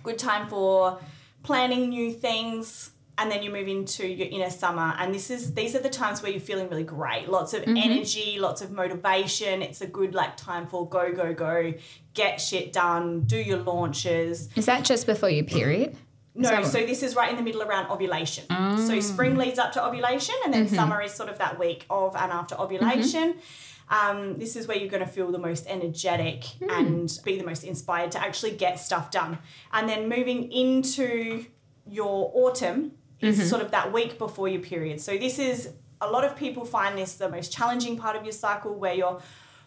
[0.02, 1.00] Good time for
[1.42, 2.90] planning new things.
[3.16, 6.20] And then you move into your inner summer, and this is these are the times
[6.20, 7.28] where you're feeling really great.
[7.28, 9.62] Lots of energy, lots of motivation.
[9.62, 11.74] It's a good like time for go go go,
[12.14, 14.48] get shit done, do your launches.
[14.56, 15.96] Is that just before your period?
[16.34, 18.44] No, so this is right in the middle around ovulation.
[18.48, 19.02] So mm.
[19.02, 20.74] spring leads up to ovulation, and then mm-hmm.
[20.74, 23.34] summer is sort of that week of and after ovulation.
[23.34, 23.40] Mm-hmm.
[23.88, 26.70] Um, this is where you're going to feel the most energetic mm.
[26.70, 29.38] and be the most inspired to actually get stuff done.
[29.72, 31.46] And then moving into
[31.86, 33.46] your autumn is mm-hmm.
[33.46, 35.00] sort of that week before your period.
[35.00, 35.70] So this is
[36.00, 39.20] a lot of people find this the most challenging part of your cycle where you're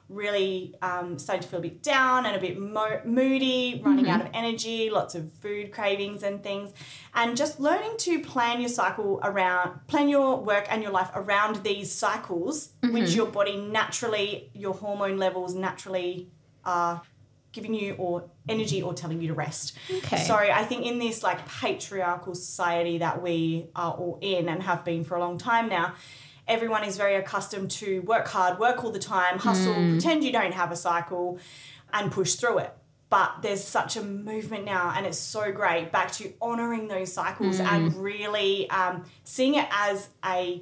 [0.10, 4.22] really um, starting to feel a bit down and a bit mo- moody, running out
[4.22, 6.74] of energy, lots of food cravings and things.
[7.14, 11.58] And just learning to plan your cycle around, plan your work and your life around
[11.64, 16.30] these cycles, which your body naturally, your hormone levels naturally
[16.64, 17.02] are
[17.52, 19.78] giving you or energy or telling you to rest.
[19.92, 20.18] Okay.
[20.18, 24.86] So I think in this like patriarchal society that we are all in and have
[24.86, 25.96] been for a long time now,
[26.48, 30.54] everyone is very accustomed to work hard, work all the time, hustle, pretend you don't
[30.54, 31.40] have a cycle,
[31.94, 32.74] and push through it.
[33.10, 37.60] But there's such a movement now, and it's so great back to honoring those cycles
[37.62, 40.62] and really um, seeing it as a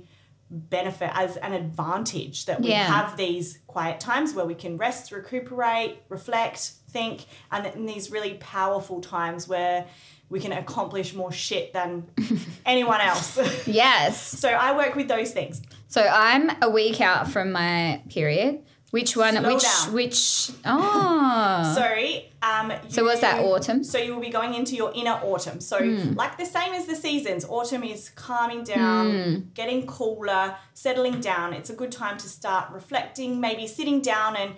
[0.52, 2.84] benefit, as an advantage that we Yeah.
[2.84, 8.36] have these quiet times where we can rest, recuperate, reflect, think, and in these really
[8.36, 9.88] powerful times where
[10.30, 12.08] we can accomplish more shit than
[12.66, 13.38] anyone else.
[13.68, 14.22] Yes.
[14.40, 15.64] so I work with those things.
[15.96, 18.60] So I'm a week out from my period.
[18.92, 19.38] Which one?
[19.38, 19.94] Slow which down.
[19.94, 20.52] which?
[20.66, 21.74] Oh.
[21.78, 22.34] Sorry.
[22.42, 23.82] Um, So was that autumn?
[23.82, 25.62] So you will be going into your inner autumn.
[25.62, 25.78] So
[26.16, 29.36] like the same as the seasons, autumn is calming down, Hmm.
[29.54, 31.54] getting cooler, settling down.
[31.54, 34.52] It's a good time to start reflecting, maybe sitting down and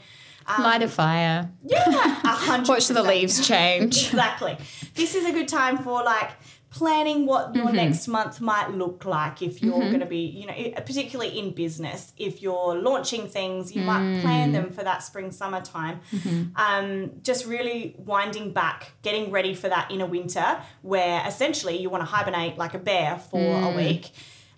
[0.48, 1.52] um, Light a fire.
[1.64, 1.84] yeah,
[2.24, 2.70] a hundred.
[2.74, 4.08] Watch the leaves change.
[4.08, 4.58] exactly.
[4.96, 6.32] This is a good time for like
[6.70, 7.76] planning what your Mm-hmm.
[7.76, 12.12] next month might look like if you're going to be, you know, particularly in business.
[12.18, 14.22] If you're launching things, you might Mm.
[14.22, 16.02] plan them for that spring summer time.
[16.12, 16.56] Mm-hmm.
[16.58, 22.02] Um, just really winding back, getting ready for that inner winter where essentially you want
[22.02, 23.74] to hibernate like a bear for Mm.
[23.74, 24.12] a week.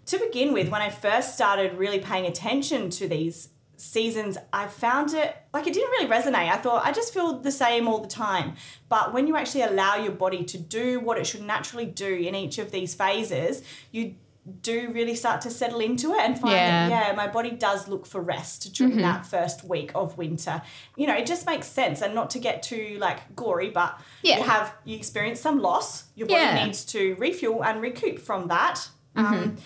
[0.08, 3.50] To begin with, when I first started really paying attention to these
[3.80, 6.50] seasons, I found it like it didn't really resonate.
[6.52, 8.54] I thought I just feel the same all the time.
[8.90, 12.36] But when you actually allow your body to do what it should naturally do in
[12.36, 14.16] each of these phases, you
[14.62, 17.10] do really start to settle into it and find that Yeah.
[17.10, 20.62] yeah, my body does look for rest during that first week of winter.
[20.96, 24.38] You know, it just makes sense and not to get too like gory, but Yeah.
[24.38, 26.06] you have you experience some loss.
[26.16, 26.66] Your body Yeah.
[26.66, 28.90] needs to refuel and recoup from that.
[29.16, 29.58] Um,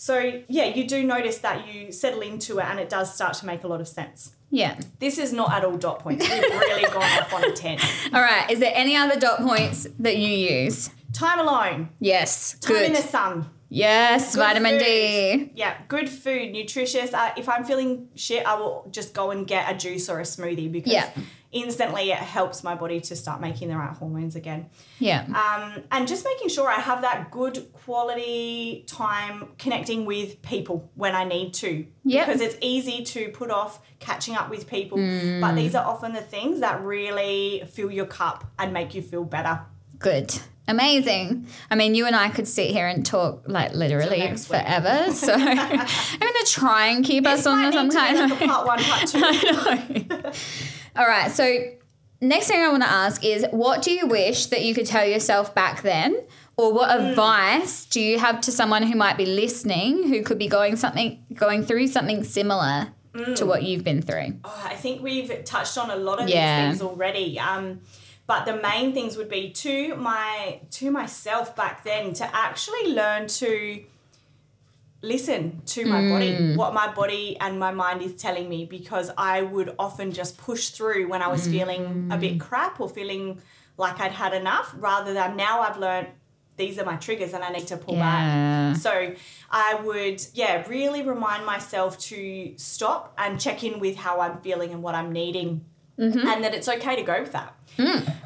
[0.00, 3.44] so yeah, you do notice that you settle into it and it does start to
[3.44, 4.34] make a lot of sense.
[4.48, 4.80] Yeah.
[4.98, 6.26] This is not at all dot points.
[6.26, 7.78] We've really gone off on a 10.
[8.14, 8.50] All right.
[8.50, 10.88] Is there any other dot points that you use?
[11.12, 11.90] Time alone.
[12.00, 12.58] Yes.
[12.60, 13.50] Time in the sun.
[13.68, 14.34] Yes.
[14.34, 14.84] Good Vitamin food.
[14.86, 15.52] D.
[15.54, 17.12] Yeah, good food, nutritious.
[17.12, 20.24] Uh, if I'm feeling shit, I will just go and get a juice or a
[20.24, 21.10] smoothie because Yeah.
[21.52, 24.66] Instantly it helps my body to start making the right hormones again.
[25.00, 25.24] Yeah.
[25.24, 31.14] Um, and just making sure I have that good quality time connecting with people when
[31.14, 31.86] I need to.
[32.04, 32.26] Yep.
[32.26, 35.40] Because it's easy to put off catching up with people, Mm.
[35.40, 39.24] but these are often the things that really fill your cup and make you feel
[39.24, 39.60] better.
[39.98, 40.32] Good.
[40.68, 41.48] Amazing.
[41.68, 45.06] I mean, you and I could sit here and talk like literally forever.
[45.12, 48.38] So I'm going to try and keep us on Might some need kind of.
[48.38, 49.08] part one, part
[50.32, 50.40] two.
[50.96, 51.30] All right.
[51.30, 51.58] So,
[52.20, 55.06] next thing I want to ask is what do you wish that you could tell
[55.06, 56.20] yourself back then?
[56.56, 57.06] Or what Hmm.
[57.08, 61.24] advice do you have to someone who might be listening who could be going something
[61.32, 63.34] going through something similar Hmm.
[63.34, 64.34] to what you've been through?
[64.44, 66.68] Oh, I think we've touched on a lot of Yeah.
[66.70, 67.38] these things already.
[67.40, 67.80] Um,
[68.26, 73.26] but the main things would be to my to myself back then to actually learn
[73.28, 73.82] to
[75.02, 76.08] listen to my Mm.
[76.08, 80.36] body, what my body and my mind is telling me, because I would often just
[80.36, 82.20] push through when I was feeling a Mm.
[82.20, 83.40] bit crap or feeling
[83.78, 86.08] like I'd had enough, rather than now I've learned
[86.56, 88.76] these are my triggers and I need to pull back.
[88.76, 89.14] So
[89.50, 94.70] I would, yeah, really remind myself to stop and check in with how I'm feeling
[94.74, 95.64] and what I'm needing,
[95.98, 97.54] and that it's okay to go with that.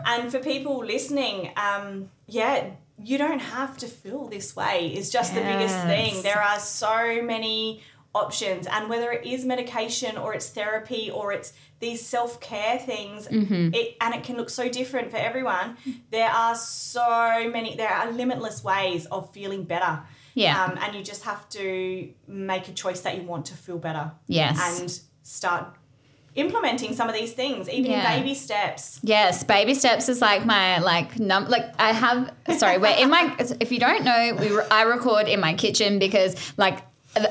[0.04, 2.70] And for people listening, um, yeah,
[3.02, 4.94] you don't have to feel this way.
[4.94, 6.22] Is just the biggest thing.
[6.22, 7.82] There are so many
[8.14, 13.28] options, and whether it is medication or it's therapy or it's these self care things,
[13.30, 15.76] it and it can look so different for everyone.
[16.10, 17.76] There are so many.
[17.76, 20.00] There are limitless ways of feeling better.
[20.34, 20.64] Yeah.
[20.64, 24.12] Um, and you just have to make a choice that you want to feel better.
[24.26, 24.80] Yes.
[24.80, 25.76] And start
[26.36, 28.12] implementing some of these things, even Yeah.
[28.12, 29.00] in baby steps.
[29.02, 33.34] Yes, baby steps is like my like num like I have sorry, we're in my
[33.60, 36.78] if you don't know, we I record in my kitchen because like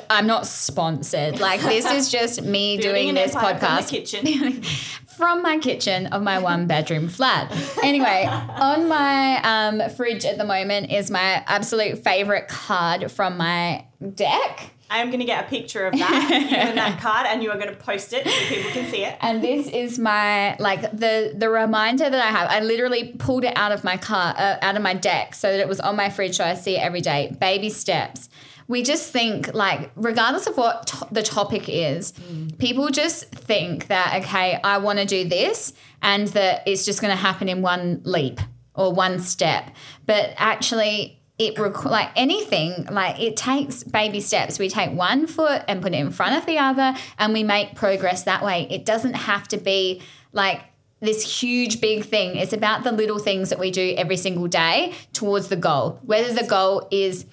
[0.09, 1.39] I'm not sponsored.
[1.39, 4.63] Like this is just me doing this empire from podcast kitchen.
[5.17, 7.51] from my kitchen of my one bedroom flat.
[7.83, 13.85] Anyway, on my um, fridge at the moment is my absolute favorite card from my
[14.15, 14.71] deck.
[14.93, 17.49] I am going to get a picture of that, you and that card, and you
[17.51, 19.17] are going to post it so people can see it.
[19.21, 22.47] and this is my like the the reminder that I have.
[22.49, 25.59] I literally pulled it out of my car, uh, out of my deck, so that
[25.59, 27.35] it was on my fridge, so I see it every day.
[27.39, 28.29] Baby steps.
[28.67, 32.13] We just think like, regardless of what to- the topic is,
[32.59, 37.11] people just think that okay, I want to do this, and that it's just going
[37.11, 38.39] to happen in one leap
[38.75, 39.71] or one step.
[40.05, 44.59] But actually, it requ- like anything like it takes baby steps.
[44.59, 47.75] We take one foot and put it in front of the other and we make
[47.75, 48.67] progress that way.
[48.69, 50.61] It doesn't have to be like
[50.99, 52.37] this huge big thing.
[52.37, 55.99] It's about the little things that we do every single day towards the goal.
[56.03, 57.25] Whether the goal is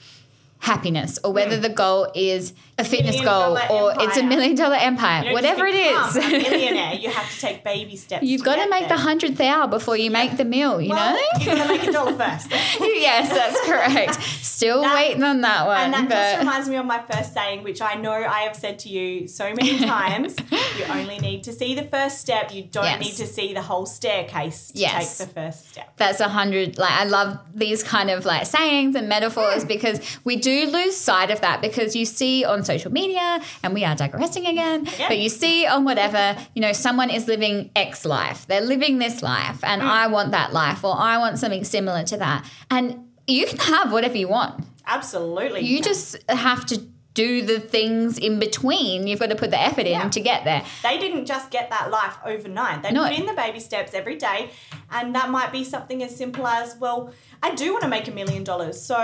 [0.58, 1.62] happiness or whether mm.
[1.62, 5.66] the goal is a fitness goal or it's a million dollar empire, You don't whatever
[5.66, 6.16] it is.
[6.16, 6.47] it become is.
[6.47, 6.95] a millionaire.
[6.95, 8.24] You have to take baby steps.
[8.24, 8.99] You've got to make the there.
[8.99, 11.20] hundredth hour before you make the meal, you Well, know?
[11.41, 12.51] you're gonna make a dollar first.
[12.81, 14.14] yes, that's correct.
[14.45, 15.95] Still That- waiting on that one.
[15.95, 18.78] And that just reminds me of my first saying, which I know I have said
[18.81, 20.37] to you so many times.
[20.78, 22.53] you only need to see the first step.
[22.55, 23.01] You don't Yes.
[23.01, 25.18] need to see the whole staircase to Yes.
[25.18, 25.93] take the first step.
[25.97, 29.68] that's a hundred like i love these kind of like sayings and metaphors hmm.
[29.68, 33.29] because we do lose sight of that because you see on social media
[33.62, 35.09] and we are digressing again Again.
[35.09, 39.16] but you see on whatever you know someone is living x life they're living this
[39.23, 39.87] life and mm.
[40.03, 42.41] i want that life or i want something similar to that
[42.71, 42.85] and
[43.27, 44.55] you can have whatever you want
[44.87, 45.61] Absolutely.
[45.61, 46.77] you just have to
[47.12, 50.09] do the things in between you've got to put the effort in Yeah.
[50.09, 52.83] to get there they didn't just get that life overnight.
[52.85, 53.03] They No.
[53.09, 54.51] put in the baby steps every day,
[54.97, 57.12] and that might be something as simple as, well,
[57.43, 58.99] I do want to make a million dollars, so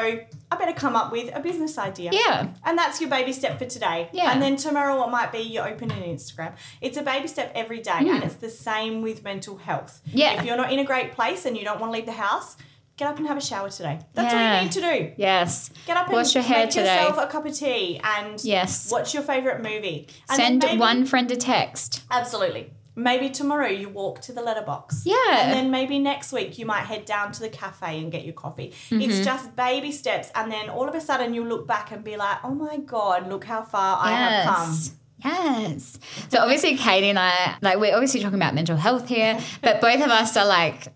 [0.51, 2.11] I better come up with a business idea.
[2.13, 4.09] yeah And that's your baby step for today.
[4.13, 4.31] Yeah.
[4.33, 6.53] And then tomorrow it might be you open an Instagram.
[6.81, 8.11] It's a baby step every day, mm.
[8.15, 10.01] and it's the same with mental health.
[10.07, 10.39] Yeah.
[10.39, 12.57] If you're not in a great place and you don't want to leave the house,
[12.97, 13.99] get up and have a shower today.
[14.15, 15.13] That's all you need to do.
[15.19, 16.95] yes Get up and Wash your hair make today.
[17.05, 18.91] yourself a cup of tea and Yes.
[18.91, 20.09] watch your favorite movie.
[20.31, 22.71] And send maybe- one friend a text Absolutely.
[22.99, 25.05] Maybe tomorrow you walk to the letterbox.
[25.05, 25.15] Yeah.
[25.31, 28.33] And then maybe next week you might head down to the cafe and get your
[28.33, 28.73] coffee.
[28.89, 29.03] Mm-hmm.
[29.03, 30.31] It's just baby steps.
[30.35, 33.29] And then all of a sudden you'll look back and be like, oh my God,
[33.29, 34.79] look how far I have come.
[35.23, 35.99] Yes.
[36.31, 40.01] So obviously Katie and I like we're obviously talking about mental health here, but both
[40.01, 40.89] of us are like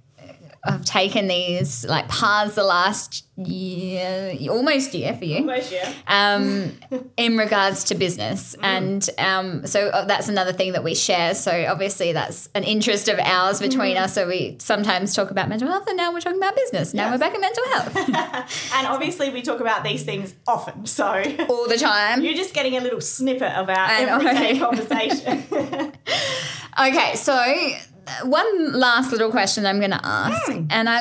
[0.65, 5.37] have taken these like paths the last year almost year for you.
[5.39, 5.93] Almost, yeah.
[6.07, 6.73] Um,
[7.17, 8.65] in regards to business, Mm.
[8.65, 11.35] and um, so uh, that's another thing that we share.
[11.35, 14.05] So obviously that's an interest of ours between Mm-hmm.
[14.05, 14.15] us.
[14.15, 16.93] So we sometimes talk about mental health, and now we're talking about business.
[16.93, 17.13] Now Yes.
[17.13, 17.97] we're back at mental health
[18.75, 20.85] And obviously we talk about these things often.
[20.85, 21.07] So
[21.49, 22.23] all the time.
[22.23, 25.93] you're just getting a little snippet of our everyday conversation.
[26.79, 27.35] Okay, so
[28.25, 30.67] one last little question I'm going to ask, Hmm.
[30.71, 31.01] and I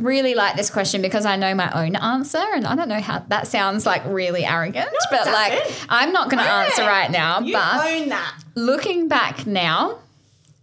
[0.00, 3.20] really like this question because I know my own answer, and I don't know how
[3.28, 5.60] that sounds like really arrogant, but like.
[5.88, 7.40] I'm not going to Own answer right now.
[7.40, 8.34] you but own that.
[8.54, 9.98] looking back now,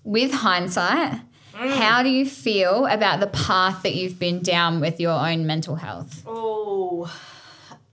[0.03, 1.21] with hindsight,
[1.55, 1.69] Hmm.
[1.71, 5.75] how do you feel about the path that you've been down with your own mental
[5.75, 6.23] health?
[6.25, 7.11] Oh,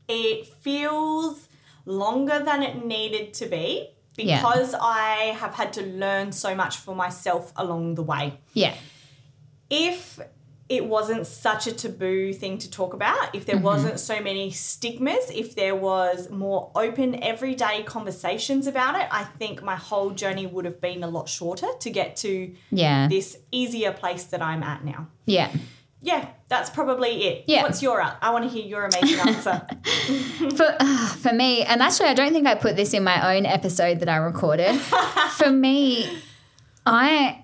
[0.09, 1.49] it feels
[1.85, 4.41] longer than it needed to be Yeah.
[4.41, 8.39] because I have had to learn so much for myself along the way.
[8.55, 8.75] Yeah,
[9.69, 10.21] If
[10.69, 13.65] it wasn't such a taboo thing to talk about, if there mm-hmm.
[13.65, 19.63] wasn't so many stigmas, if there was more open, everyday conversations about it, I think
[19.63, 23.93] my whole journey would have been a lot shorter to get to yeah, this easier
[23.93, 25.09] place that I'm at now.
[25.27, 25.53] yeah.
[26.07, 27.45] Yeah, that's probably it.
[27.49, 27.65] Yeah.
[27.65, 29.67] What's your I want to hear your amazing answer.
[30.57, 33.45] For, uh, for me, and actually, I don't think I put this in my own
[33.45, 34.77] episode that I recorded.
[35.33, 36.23] for me,
[36.87, 37.43] I.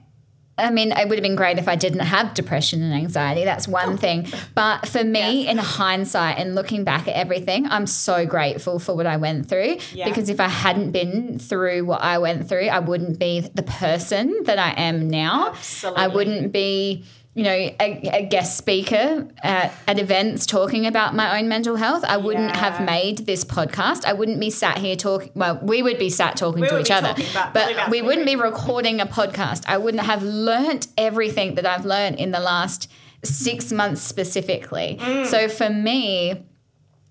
[0.59, 3.43] I mean, it would have been great if I didn't have depression and anxiety.
[3.45, 4.29] That's one thing.
[4.55, 9.07] But for me, in hindsight and looking back at everything, I'm so grateful for what
[9.07, 9.79] I went through.
[9.93, 10.07] Yeah.
[10.09, 14.43] Because if I hadn't been through what I went through, I wouldn't be the person
[14.45, 15.49] that I am now.
[15.49, 16.03] Absolutely.
[16.03, 17.76] I wouldn't be, you know, a,
[18.12, 22.05] a guest speaker at, at events talking about my own mental health.
[22.07, 22.59] I wouldn't Yeah.
[22.59, 24.05] have made this podcast.
[24.05, 25.33] I wouldn't be sat here talking.
[25.35, 28.26] Well, we would be sat talking We to each other, about- but about we wouldn't
[28.26, 29.64] be recording a podcast.
[29.66, 32.91] I wouldn't have learnt everything that I've learned in the last
[33.24, 34.99] six months specifically.
[35.01, 35.26] Mm.
[35.26, 36.45] So for me,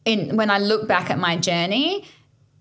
[0.06, 2.06] in when I look back at my journey.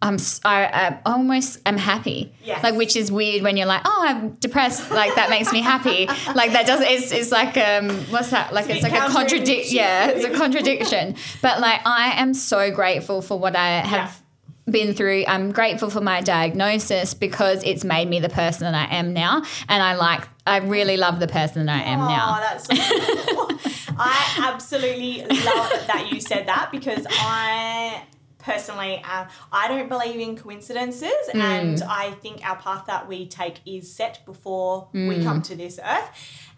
[0.03, 2.63] I'm I, I almost am happy, Yes.
[2.63, 6.07] like which is weird when you're like, oh, I'm depressed, like that makes me happy,
[6.35, 9.77] like that does it's, it's like um what's that like It's it's, like a contradiction.
[9.77, 14.23] yeah it's a contradiction, but like I am so grateful for what I have
[14.71, 15.25] been through.
[15.27, 19.43] I'm grateful for my diagnosis because it's made me the person that I am now,
[19.69, 22.07] and I like I really love the person that I am now.
[22.07, 22.41] Oh, now.
[22.41, 23.95] that's so cool.
[23.99, 28.03] I absolutely love that you said that because I
[28.43, 31.41] personally uh, I don't believe in coincidences Mm.
[31.41, 35.09] and I think our path that we take is set before Mm.
[35.09, 36.11] we come to this earth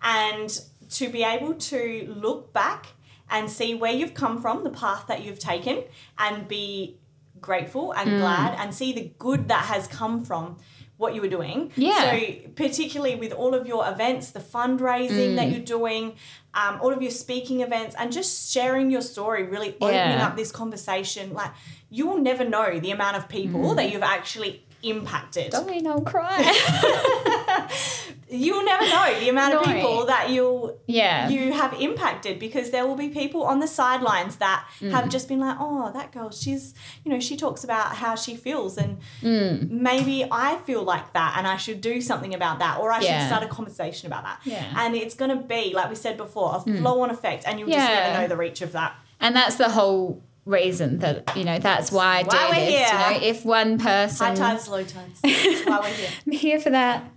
[0.02, 0.48] and
[0.90, 1.80] to be able to
[2.16, 2.86] look back
[3.30, 5.84] and see where you've come from the path that you've taken
[6.18, 6.98] and be
[7.40, 8.00] grateful Mm.
[8.00, 10.56] and glad and see the good that has come from
[11.02, 11.70] what you were doing.
[11.76, 12.00] Yeah.
[12.12, 12.18] So
[12.54, 15.36] particularly with all of your events, the fundraising Mm.
[15.36, 16.04] that you're doing,
[16.54, 20.26] um, all of your speaking events, and just sharing your story, really opening Yeah.
[20.26, 21.34] up this conversation.
[21.34, 21.50] Like
[21.90, 23.76] you will never know the amount of people Mm.
[23.76, 25.50] that you've actually impacted.
[25.52, 26.40] Don't we know cry?
[28.28, 29.72] you'll never know the amount of No.
[29.72, 31.28] people that you'll Yeah.
[31.28, 34.90] you have impacted because there will be people on the sidelines that Mm.
[34.92, 36.74] have just been like, oh, that girl, she's,
[37.04, 39.70] you know, she talks about how she feels, and Mm.
[39.70, 43.18] maybe I feel like that, and I should do something about that, or I Yeah.
[43.20, 44.38] should start a conversation about that.
[44.44, 44.64] Yeah.
[44.76, 47.68] And it's going to be, like we said before, a flow on effect, and you'll
[47.70, 48.94] just never know the reach of that.
[49.20, 52.92] And that's the whole reason that, you know, that's why I do Why this.
[52.92, 55.20] You know, if one person High tides, low tides.
[55.22, 56.08] That's why we're here.
[56.26, 57.11] I'm here for that.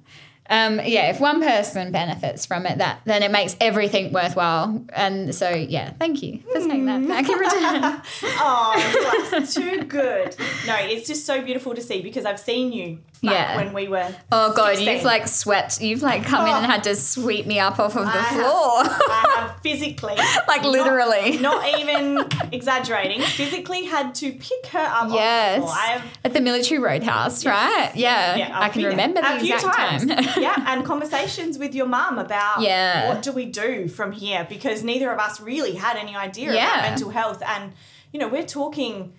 [0.49, 4.83] Um, yeah, if one person benefits from it, that then it makes everything worthwhile.
[4.93, 8.01] And so, yeah, thank you for saying that back in return.
[8.39, 10.35] Oh, are too good.
[10.67, 13.55] No, it's just so beautiful to see because I've seen you Yeah.
[13.57, 14.13] when we were.
[14.31, 14.95] Oh god, 16.
[14.95, 15.81] you've like swept.
[15.81, 18.39] You've like come in and had to sweep me up off of the I have-
[18.39, 20.15] floor, I have physically,
[20.47, 21.37] like literally.
[21.39, 25.11] not, even exaggerating, physically had to pick her up.
[25.11, 27.91] yes, Off the have at the military roadhouse, right?
[27.95, 30.09] Yeah, Yeah, I can remember there the exact time.
[30.37, 33.07] Yeah, and conversations with your mum about Yeah.
[33.09, 36.73] what do we do from here because neither of us really had any idea Yeah.
[36.79, 37.73] about mental health, and
[38.11, 39.13] you know we're talking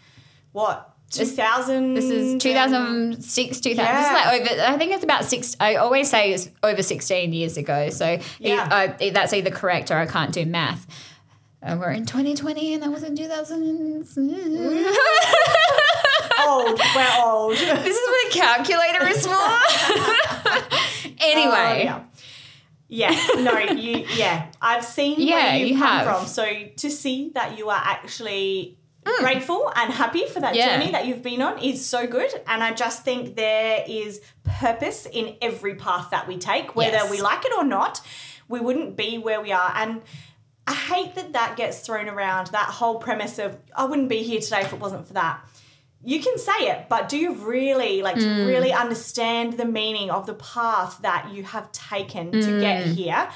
[0.53, 1.95] what two thousand.
[1.95, 3.85] This is 2006, 2000.
[3.85, 3.99] Yeah.
[4.01, 7.33] This is like over, I think it's about six, I always say it's over 16
[7.33, 7.91] years ago.
[7.91, 8.67] So Yeah.
[8.67, 10.87] e- I- that's either correct or I can't do math.
[11.63, 14.05] And we're in 2020 and that was in 2000.
[16.47, 16.81] old.
[16.95, 17.53] We're old.
[17.57, 20.73] this is what a calculator is for.
[21.21, 21.85] anyway.
[21.85, 22.01] Yeah.
[22.89, 24.07] Yeah, no, you.
[24.15, 26.05] Yeah, I've seen Yeah, where you've you come have.
[26.19, 26.27] from.
[26.27, 26.47] So
[26.77, 28.79] to see that you are actually
[29.19, 30.57] grateful and happy for that Mm.
[30.57, 30.79] Yeah.
[30.79, 32.31] journey that you've been on is so good.
[32.47, 37.11] And I just think there is purpose in every path that we take, whether Yes.
[37.11, 38.01] we like it or not.
[38.49, 40.03] We wouldn't be where we are, and
[40.69, 42.49] I hate that that gets thrown around.
[42.49, 45.41] That whole premise of I wouldn't be here today if it wasn't for that.
[46.13, 48.47] You can say it, but do you really like to Mm.
[48.47, 52.61] really understand the meaning of the path that you have taken to Mm.
[52.67, 53.29] get here?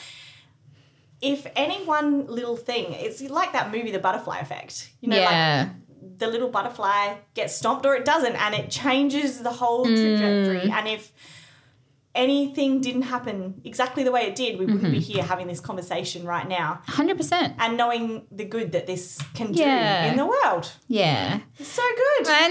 [1.21, 4.91] If any one little thing, it's like that movie, The Butterfly Effect.
[5.01, 5.69] You know, like
[6.19, 10.01] the little butterfly gets stomped or it doesn't, and it changes the whole Mm.
[10.03, 10.71] trajectory.
[10.71, 11.13] And if
[12.15, 14.93] anything didn't happen exactly the way it did, we wouldn't Mm-hmm.
[14.93, 16.81] be here having this conversation right now.
[16.89, 17.55] 100%.
[17.59, 20.05] And knowing the good that this can Yeah.
[20.07, 20.73] do in the world.
[20.89, 21.39] Yeah.
[21.59, 22.27] It's so good.
[22.29, 22.49] I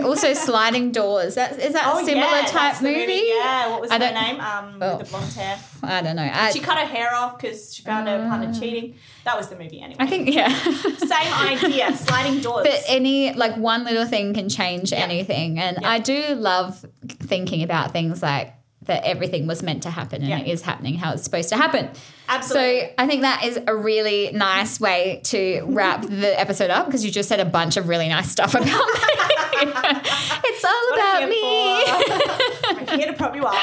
[0.00, 0.08] know.
[0.08, 1.34] Also, sliding doors.
[1.34, 3.22] That is that a similar Oh, yeah, type the movie?
[3.26, 4.40] Yeah, what was I her don't- name?
[4.40, 4.96] Um, Oh.
[4.98, 5.58] with the blonde hair.
[5.82, 6.30] I don't know.
[6.32, 8.94] I, She cut her hair off because she found her partner cheating.
[9.24, 9.96] That was the movie anyway.
[9.98, 10.48] I think yeah.
[10.98, 12.66] Same idea, sliding doors.
[12.68, 15.88] But any like one little thing can change anything, and Yeah.
[15.90, 18.54] I do love thinking about things like
[18.86, 19.04] that.
[19.04, 20.38] Everything was meant to happen, and Yeah.
[20.38, 21.88] it is happening how it's supposed to happen.
[22.28, 22.80] Absolutely.
[22.80, 27.04] So I think that is a really nice way to wrap the episode up because
[27.04, 28.72] you just said a bunch of really nice stuff about me.
[29.64, 31.84] it's all What about me.
[32.92, 33.54] I'm here to prop you up.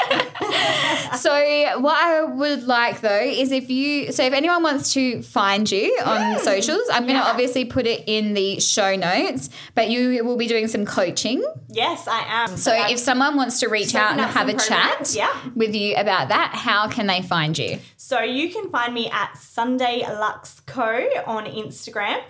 [1.20, 1.32] So
[1.80, 5.98] what I would like though is if you so if anyone wants to find you
[6.06, 7.32] on socials, I'm going to Yeah.
[7.32, 11.44] obviously put it in the show notes, but you will be doing some coaching.
[11.68, 12.56] yes, I am.
[12.58, 15.30] So if someone wants to reach out and have a chat yeah.
[15.56, 17.80] with you about that, how can they find you?
[17.98, 22.22] So you can find me at Sunday Luxe Co on Instagram.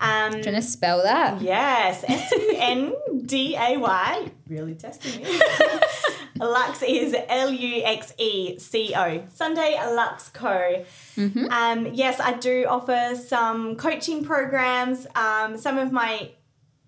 [0.00, 1.40] Um, you want to spell that?
[1.40, 2.92] yes, S U N
[3.24, 4.30] D A Y.
[4.48, 5.40] Really testing me.
[6.40, 9.22] Luxe is L U X E C O.
[9.32, 10.84] Sunday Luxe Co.
[11.16, 11.46] Mm-hmm.
[11.50, 15.06] Um, yes, I do offer some coaching programs.
[15.14, 16.30] Um, some of my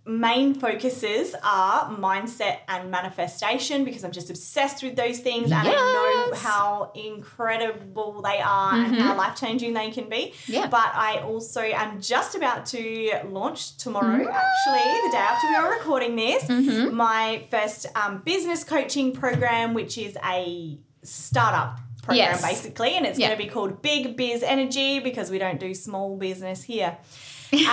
[0.07, 5.73] main focuses are mindset and manifestation because I'm just obsessed with those things and I
[5.73, 10.35] know how incredible they are and how life changing they can be.
[10.47, 10.67] Yeah.
[10.67, 15.71] But I also am just about to launch tomorrow, actually, the day after we are
[15.73, 16.49] recording this,
[16.93, 22.43] my first um, business coaching program, which is a startup program Yes.
[22.43, 23.29] basically, and it's Yeah.
[23.29, 26.99] going to be called Big Biz Energy because we don't do small business here.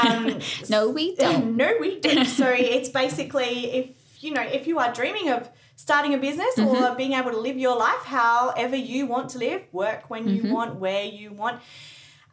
[0.02, 1.56] Um, No, we don't.
[1.58, 2.26] no, we don't.
[2.26, 3.86] So it's basically if
[4.24, 6.84] you know if you are dreaming of starting a business Mm-hmm.
[6.84, 10.46] or being able to live your life however you want to live, work when Mm-hmm.
[10.48, 11.62] you want, where you want.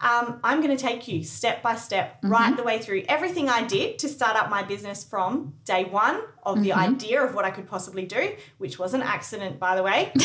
[0.00, 2.30] Um, I'm going to take you step by step, Mm-hmm.
[2.32, 6.20] right the way through everything I did to start up my business from day one
[6.44, 6.78] of the Mm-hmm.
[6.94, 10.12] idea of what I could possibly do, which was an accident, by the way.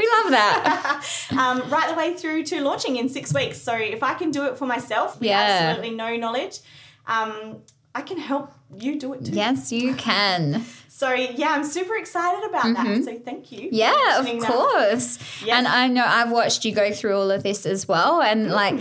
[0.00, 1.04] We love that.
[1.32, 3.58] um, right the way through to launching in six weeks.
[3.60, 5.40] So if I can do it for myself with Yeah.
[5.40, 6.60] absolutely no knowledge,
[7.06, 7.58] um,
[7.94, 9.32] I can help you do it too.
[9.32, 10.64] yes, you can.
[10.88, 13.04] So yeah, I'm super excited about that.
[13.04, 13.70] So thank you.
[13.70, 13.74] Mm-hmm.
[13.74, 15.18] Yeah, of course.
[15.44, 15.56] Yes.
[15.58, 18.20] And I know I've watched you go through all of this as well.
[18.22, 18.80] And like,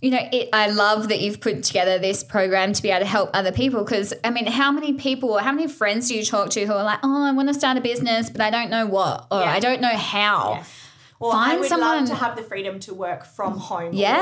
[0.00, 3.06] you know, it, I love that you've put together this program to be able to
[3.06, 3.84] help other people.
[3.84, 6.82] Because, I mean, how many people, how many friends do you talk to who are
[6.84, 9.52] like, oh, I want to start a business, but I don't know what, or Yeah.
[9.52, 10.54] I don't know how?
[10.56, 10.78] Yes.
[11.20, 14.18] Or I Find would someone- love to have the freedom to work from home Yes.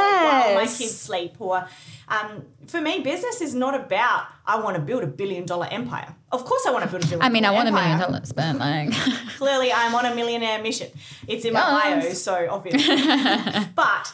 [0.46, 1.36] while my kids sleep.
[1.38, 1.66] Or
[2.10, 6.14] um, for me, business is not about I want to build a billion dollar empire.
[6.32, 7.22] Of course, I want to build a billion.
[7.22, 8.92] I mean, I want a million dollars, but like,
[9.36, 10.88] Clearly, I'm on a millionaire mission.
[11.26, 12.96] It's in my bio, so obviously.
[13.74, 14.12] but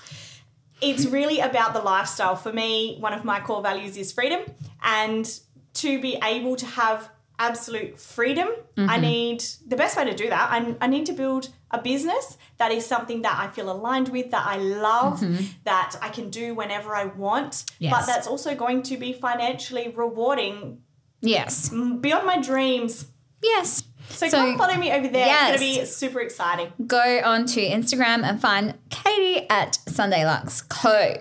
[0.80, 2.36] it's really about the lifestyle.
[2.36, 4.40] For me, one of my core values is freedom.
[4.82, 5.28] And
[5.74, 8.91] to be able to have absolute freedom, Mm-hmm.
[8.91, 10.51] I need the best way to do that.
[10.53, 14.30] I, I need to build a business that is something that I feel aligned with,
[14.32, 15.24] that I love,
[15.64, 17.84] that I can do whenever I want, Mm-hmm.
[17.84, 17.93] Yes.
[17.95, 20.82] but that's also going to be financially rewarding
[21.22, 23.07] yes, beyond my dreams.
[23.43, 23.82] yes.
[24.11, 25.26] So, So, come follow me over there.
[25.26, 25.55] yes.
[25.55, 26.72] It's going to be super exciting.
[26.87, 31.16] Go on to Instagram and find Katie at Sunday Luxe Co.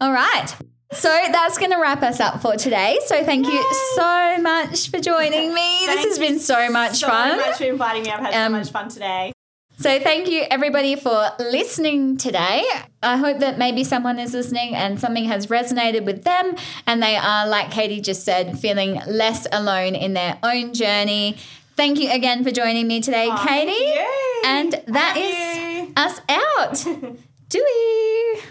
[0.00, 0.54] All right.
[0.92, 2.98] So that's going to wrap us up for today.
[3.06, 3.64] So thank you
[3.96, 5.80] so much for joining me.
[5.86, 7.30] this has been so much fun.
[7.32, 7.50] so fun.
[7.50, 8.10] much for inviting me.
[8.10, 9.32] I've had Um, so much fun today.
[9.78, 12.64] So thank you everybody for listening today.
[13.02, 16.54] I hope that maybe someone is listening and something has resonated with them
[16.86, 21.36] and they are like Katie just said feeling less alone in their own journey.
[21.76, 23.72] Thank you again for joining me today, Aw, Katie.
[23.72, 24.42] thank you.
[24.46, 25.92] And that is you.
[25.94, 27.16] us out.
[27.50, 28.42] Dewey.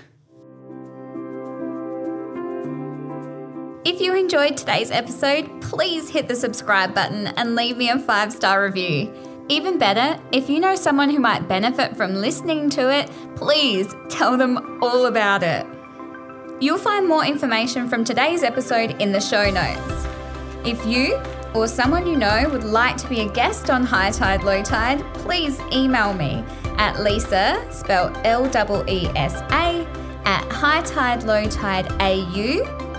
[3.86, 8.33] If you enjoyed today's episode, please hit the subscribe button and leave me a five
[8.33, 9.13] star review.
[9.47, 14.38] Even better, if you know someone who might benefit from listening to it, please tell
[14.38, 15.67] them all about it.
[16.59, 20.07] You'll find more information from today's episode in the show notes.
[20.65, 21.21] If you
[21.53, 25.03] or someone you know would like to be a guest on High Tide Low Tide,
[25.13, 26.43] please email me
[26.79, 28.47] at Leesa, spelled L
[28.88, 29.88] E E S A,
[30.25, 30.43] at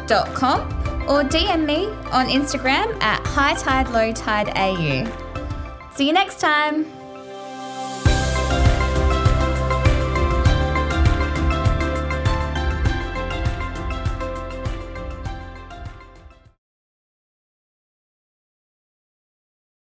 [0.07, 0.61] hightidelowtideau.com
[1.09, 5.07] or DM me on Instagram at hightidelowtideau.
[5.95, 6.96] See you next time.